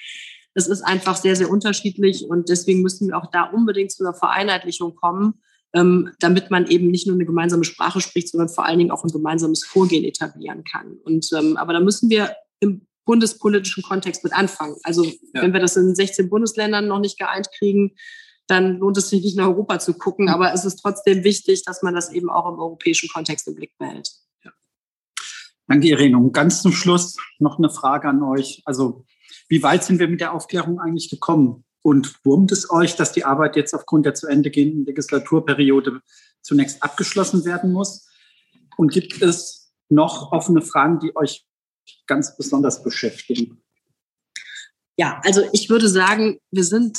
[0.55, 4.15] Es ist einfach sehr, sehr unterschiedlich und deswegen müssen wir auch da unbedingt zu einer
[4.15, 5.43] Vereinheitlichung kommen,
[5.75, 9.05] ähm, damit man eben nicht nur eine gemeinsame Sprache spricht, sondern vor allen Dingen auch
[9.05, 10.97] ein gemeinsames Vorgehen etablieren kann.
[11.05, 14.77] Und ähm, aber da müssen wir im bundespolitischen Kontext mit anfangen.
[14.85, 15.43] Also ja.
[15.43, 17.93] wenn wir das in 16 Bundesländern noch nicht geeint kriegen,
[18.47, 20.29] dann lohnt es sich nicht nach Europa zu gucken.
[20.29, 23.77] Aber es ist trotzdem wichtig, dass man das eben auch im europäischen Kontext im Blick
[23.79, 24.11] behält.
[24.45, 24.53] Ja.
[25.67, 26.17] Danke, Irene.
[26.17, 28.63] Und ganz zum Schluss noch eine Frage an euch.
[28.65, 29.05] Also,
[29.49, 31.65] wie weit sind wir mit der Aufklärung eigentlich gekommen?
[31.83, 36.01] Und wurmt es euch, dass die Arbeit jetzt aufgrund der zu Ende gehenden Legislaturperiode
[36.43, 38.09] zunächst abgeschlossen werden muss?
[38.77, 41.47] Und gibt es noch offene Fragen, die euch
[42.07, 43.63] ganz besonders beschäftigen?
[44.97, 46.99] Ja, also ich würde sagen, wir sind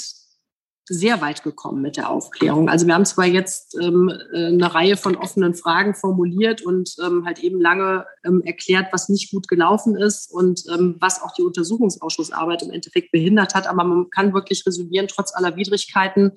[0.89, 2.69] sehr weit gekommen mit der Aufklärung.
[2.69, 7.25] Also wir haben zwar jetzt ähm, äh, eine Reihe von offenen Fragen formuliert und ähm,
[7.25, 11.43] halt eben lange ähm, erklärt, was nicht gut gelaufen ist und ähm, was auch die
[11.43, 13.67] Untersuchungsausschussarbeit im Endeffekt behindert hat.
[13.67, 16.31] Aber man kann wirklich resümieren, trotz aller Widrigkeiten.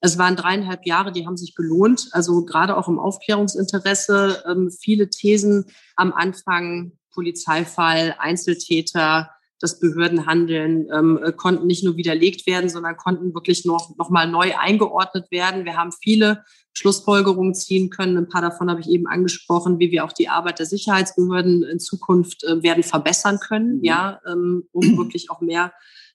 [0.00, 2.08] Es waren dreieinhalb Jahre, die haben sich gelohnt.
[2.12, 4.44] Also gerade auch im Aufklärungsinteresse.
[4.48, 5.66] Ähm, viele Thesen
[5.96, 9.30] am Anfang, Polizeifall, Einzeltäter,
[9.60, 14.26] das Behördenhandeln ähm, äh, konnten nicht nur widerlegt werden, sondern konnten wirklich noch, noch mal
[14.28, 15.66] neu eingeordnet werden.
[15.66, 18.16] Wir haben viele Schlussfolgerungen ziehen können.
[18.16, 21.78] Ein paar davon habe ich eben angesprochen, wie wir auch die Arbeit der Sicherheitsbehörden in
[21.78, 23.84] Zukunft äh, werden verbessern können, mhm.
[23.84, 25.72] ja, ähm, um wirklich auch mehr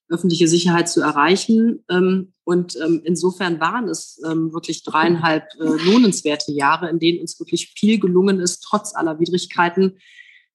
[0.09, 1.83] öffentliche Sicherheit zu erreichen.
[1.89, 7.39] Ähm, und ähm, insofern waren es ähm, wirklich dreieinhalb äh, lohnenswerte Jahre, in denen uns
[7.39, 9.99] wirklich viel gelungen ist, trotz aller Widrigkeiten.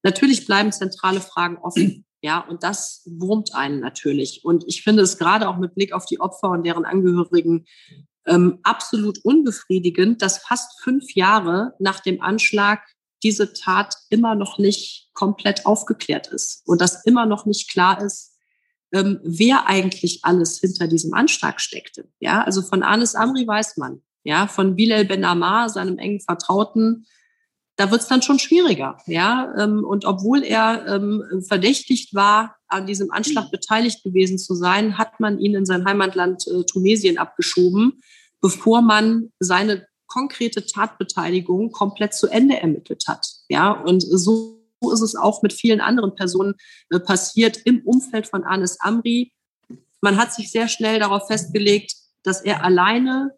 [0.02, 2.04] Natürlich bleiben zentrale Fragen offen.
[2.22, 4.44] Ja, und das wurmt einen natürlich.
[4.44, 7.66] Und ich finde es gerade auch mit Blick auf die Opfer und deren Angehörigen
[8.26, 12.82] ähm, absolut unbefriedigend, dass fast fünf Jahre nach dem Anschlag
[13.22, 18.36] diese Tat immer noch nicht komplett aufgeklärt ist und dass immer noch nicht klar ist,
[18.92, 22.08] ähm, wer eigentlich alles hinter diesem Anschlag steckte.
[22.18, 27.06] Ja, also von Anis Amri weiß man, ja, von Bilal Ben Ammar, seinem engen Vertrauten,
[27.80, 28.98] da wird es dann schon schwieriger.
[29.06, 29.54] Ja?
[29.58, 33.52] Ähm, und obwohl er ähm, verdächtigt war, an diesem Anschlag mhm.
[33.52, 38.02] beteiligt gewesen zu sein, hat man ihn in sein Heimatland äh, Tunesien abgeschoben,
[38.42, 43.26] bevor man seine konkrete Tatbeteiligung komplett zu Ende ermittelt hat.
[43.48, 43.70] Ja?
[43.70, 44.62] Und so
[44.92, 46.56] ist es auch mit vielen anderen Personen
[46.90, 49.32] äh, passiert im Umfeld von Anis Amri.
[50.02, 53.30] Man hat sich sehr schnell darauf festgelegt, dass er alleine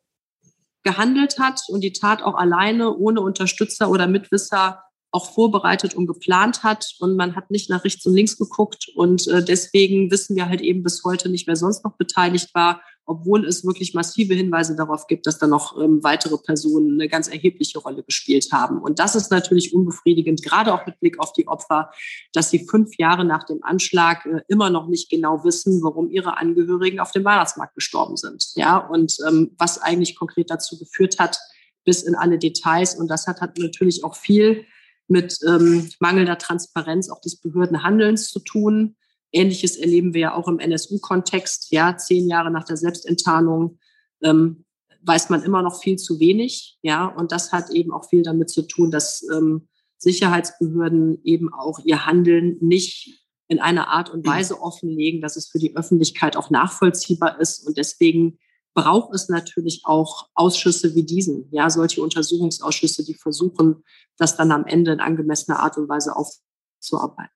[0.82, 6.62] gehandelt hat und die Tat auch alleine ohne Unterstützer oder Mitwisser auch vorbereitet und geplant
[6.62, 6.94] hat.
[6.98, 8.86] Und man hat nicht nach rechts und links geguckt.
[8.94, 12.80] Und äh, deswegen wissen wir halt eben bis heute nicht, wer sonst noch beteiligt war
[13.04, 17.28] obwohl es wirklich massive Hinweise darauf gibt, dass da noch ähm, weitere Personen eine ganz
[17.28, 18.78] erhebliche Rolle gespielt haben.
[18.78, 21.90] Und das ist natürlich unbefriedigend, gerade auch mit Blick auf die Opfer,
[22.32, 26.38] dass sie fünf Jahre nach dem Anschlag äh, immer noch nicht genau wissen, warum ihre
[26.38, 28.52] Angehörigen auf dem Weihnachtsmarkt gestorben sind.
[28.54, 31.38] Ja, und ähm, was eigentlich konkret dazu geführt hat,
[31.84, 32.94] bis in alle Details.
[32.94, 34.64] Und das hat, hat natürlich auch viel
[35.08, 38.96] mit ähm, mangelnder Transparenz auch des Behördenhandelns zu tun.
[39.32, 41.72] Ähnliches erleben wir ja auch im NSU-Kontext.
[41.72, 43.78] Ja, zehn Jahre nach der Selbstenttarnung
[44.22, 44.64] ähm,
[45.02, 46.78] weiß man immer noch viel zu wenig.
[46.82, 49.68] Ja, und das hat eben auch viel damit zu tun, dass ähm,
[49.98, 55.58] Sicherheitsbehörden eben auch ihr Handeln nicht in einer Art und Weise offenlegen, dass es für
[55.58, 57.66] die Öffentlichkeit auch nachvollziehbar ist.
[57.66, 58.38] Und deswegen
[58.74, 63.84] braucht es natürlich auch Ausschüsse wie diesen, ja, solche Untersuchungsausschüsse, die versuchen,
[64.16, 67.34] das dann am Ende in angemessener Art und Weise aufzuarbeiten.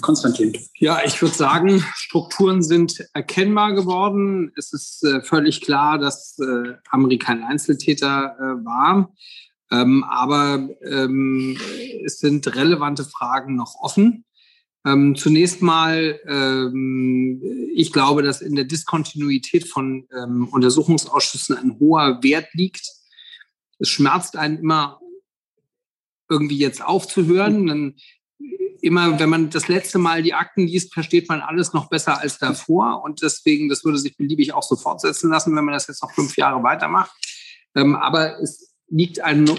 [0.00, 0.56] Konstantin.
[0.76, 4.52] Ja, ich würde sagen, Strukturen sind erkennbar geworden.
[4.56, 9.12] Es ist äh, völlig klar, dass äh, Amri kein Einzeltäter äh, war.
[9.72, 11.56] Ähm, aber ähm,
[12.04, 14.24] es sind relevante Fragen noch offen.
[14.86, 17.42] Ähm, zunächst mal, ähm,
[17.74, 22.88] ich glaube, dass in der Diskontinuität von ähm, Untersuchungsausschüssen ein hoher Wert liegt.
[23.78, 25.00] Es schmerzt einen immer
[26.30, 27.66] irgendwie jetzt aufzuhören.
[27.66, 27.94] Dann
[28.82, 32.38] immer, wenn man das letzte Mal die Akten liest, versteht man alles noch besser als
[32.38, 33.02] davor.
[33.02, 36.12] Und deswegen, das würde sich beliebig auch so fortsetzen lassen, wenn man das jetzt noch
[36.12, 37.12] fünf Jahre weitermacht.
[37.74, 39.50] Ähm, aber es liegt ein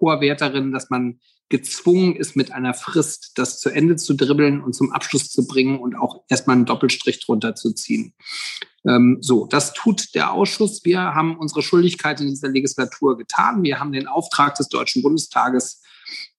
[0.00, 4.62] hoher Wert darin, dass man gezwungen ist, mit einer Frist das zu Ende zu dribbeln
[4.62, 8.14] und zum Abschluss zu bringen und auch erstmal einen Doppelstrich drunter zu ziehen.
[8.86, 10.84] Ähm, so, das tut der Ausschuss.
[10.84, 13.62] Wir haben unsere Schuldigkeit in dieser Legislatur getan.
[13.62, 15.82] Wir haben den Auftrag des Deutschen Bundestages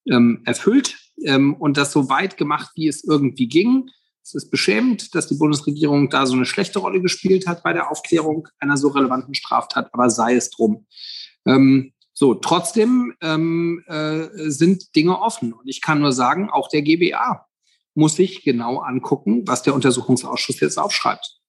[0.10, 3.90] ähm, erfüllt ähm, und das so weit gemacht, wie es irgendwie ging.
[4.24, 7.90] Es ist beschämend, dass die Bundesregierung da so eine schlechte Rolle gespielt hat bei der
[7.90, 10.86] Aufklärung einer so relevanten Straftat, aber sei es drum.
[11.46, 15.54] Ähm, so, trotzdem ähm, äh, sind Dinge offen.
[15.54, 17.48] Und ich kann nur sagen, auch der GBA
[17.96, 21.41] muss sich genau angucken, was der Untersuchungsausschuss jetzt aufschreibt.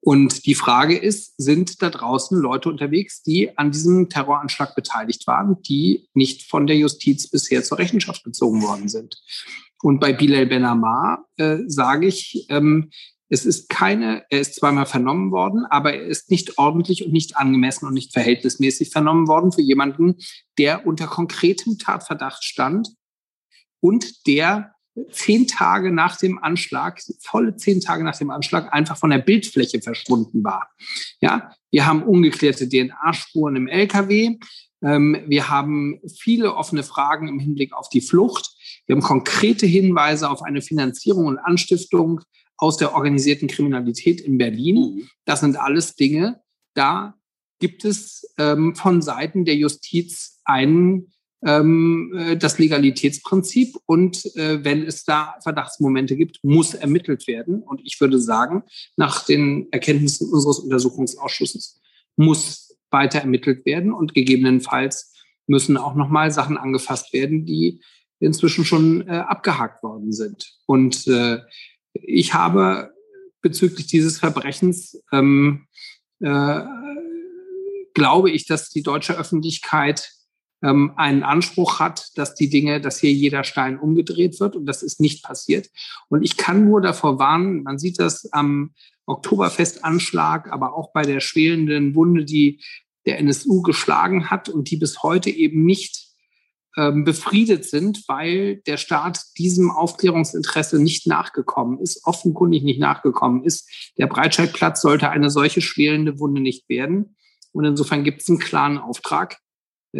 [0.00, 5.60] Und die Frage ist, sind da draußen Leute unterwegs, die an diesem Terroranschlag beteiligt waren,
[5.62, 9.20] die nicht von der Justiz bisher zur Rechenschaft gezogen worden sind?
[9.82, 12.90] Und bei Bilal Ben Amar äh, sage ich, ähm,
[13.28, 17.36] es ist keine, er ist zweimal vernommen worden, aber er ist nicht ordentlich und nicht
[17.36, 20.16] angemessen und nicht verhältnismäßig vernommen worden für jemanden,
[20.58, 22.90] der unter konkretem Tatverdacht stand
[23.80, 24.75] und der
[25.10, 29.80] zehn Tage nach dem Anschlag, volle zehn Tage nach dem Anschlag, einfach von der Bildfläche
[29.80, 30.70] verschwunden war.
[31.20, 34.38] Ja, wir haben ungeklärte DNA-Spuren im LKW.
[34.82, 38.50] Ähm, wir haben viele offene Fragen im Hinblick auf die Flucht.
[38.86, 42.20] Wir haben konkrete Hinweise auf eine Finanzierung und Anstiftung
[42.56, 44.76] aus der organisierten Kriminalität in Berlin.
[44.76, 45.08] Mhm.
[45.24, 46.40] Das sind alles Dinge,
[46.74, 47.14] da
[47.58, 51.12] gibt es ähm, von Seiten der Justiz einen,
[51.44, 57.62] ähm, äh, das Legalitätsprinzip und äh, wenn es da Verdachtsmomente gibt, muss ermittelt werden.
[57.62, 58.62] Und ich würde sagen,
[58.96, 61.80] nach den Erkenntnissen unseres Untersuchungsausschusses
[62.16, 65.12] muss weiter ermittelt werden und gegebenenfalls
[65.46, 67.80] müssen auch nochmal Sachen angefasst werden, die
[68.18, 70.54] inzwischen schon äh, abgehakt worden sind.
[70.66, 71.40] Und äh,
[71.92, 72.92] ich habe
[73.42, 75.66] bezüglich dieses Verbrechens, ähm,
[76.20, 76.60] äh,
[77.94, 80.15] glaube ich, dass die deutsche Öffentlichkeit
[80.66, 84.82] ähm, einen Anspruch hat, dass die Dinge, dass hier jeder Stein umgedreht wird und das
[84.82, 85.68] ist nicht passiert.
[86.08, 88.74] Und ich kann nur davor warnen, man sieht das am
[89.06, 92.60] Oktoberfestanschlag, aber auch bei der schwelenden Wunde, die
[93.06, 96.06] der NSU geschlagen hat und die bis heute eben nicht
[96.76, 103.92] ähm, befriedet sind, weil der Staat diesem Aufklärungsinteresse nicht nachgekommen ist, offenkundig nicht nachgekommen ist.
[103.96, 107.16] Der Breitscheidplatz sollte eine solche schwelende Wunde nicht werden.
[107.52, 109.38] Und insofern gibt es einen klaren Auftrag,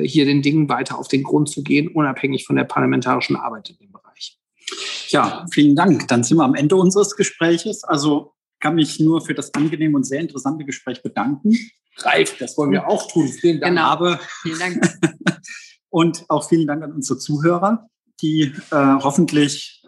[0.02, 3.78] hier den Dingen weiter auf den Grund zu gehen, unabhängig von der parlamentarischen Arbeit in
[3.78, 4.38] dem Bereich.
[5.08, 6.08] Ja, vielen Dank.
[6.08, 7.84] Dann sind wir am Ende unseres Gespräches.
[7.84, 11.56] Also kann mich nur für das angenehme und sehr interessante Gespräch bedanken.
[11.98, 13.28] Ralf, das wollen wir auch tun.
[13.28, 13.76] Vielen Dank.
[13.76, 13.86] Genau.
[13.88, 14.98] Aber vielen Dank.
[15.88, 17.88] Und auch vielen Dank an unsere Zuhörer,
[18.20, 19.82] die äh, hoffentlich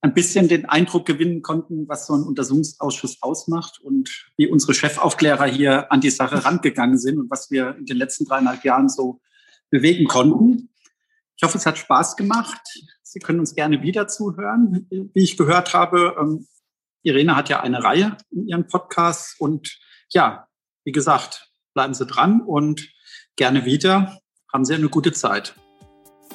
[0.00, 5.46] ein bisschen den Eindruck gewinnen konnten, was so ein Untersuchungsausschuss ausmacht und wie unsere Chefaufklärer
[5.46, 9.20] hier an die Sache rangegangen sind und was wir in den letzten dreieinhalb Jahren so
[9.70, 10.70] bewegen konnten.
[11.36, 12.60] Ich hoffe, es hat Spaß gemacht.
[13.02, 14.86] Sie können uns gerne wieder zuhören.
[14.90, 16.46] Wie ich gehört habe, ähm,
[17.02, 19.78] Irene hat ja eine Reihe in ihren Podcasts und
[20.10, 20.48] ja,
[20.84, 22.88] wie gesagt, bleiben Sie dran und
[23.36, 24.18] gerne wieder.
[24.52, 25.54] Haben Sie eine gute Zeit.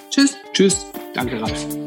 [0.10, 0.36] Tschüss.
[0.54, 0.86] Tschüss.
[1.14, 1.83] Danke, Ralf.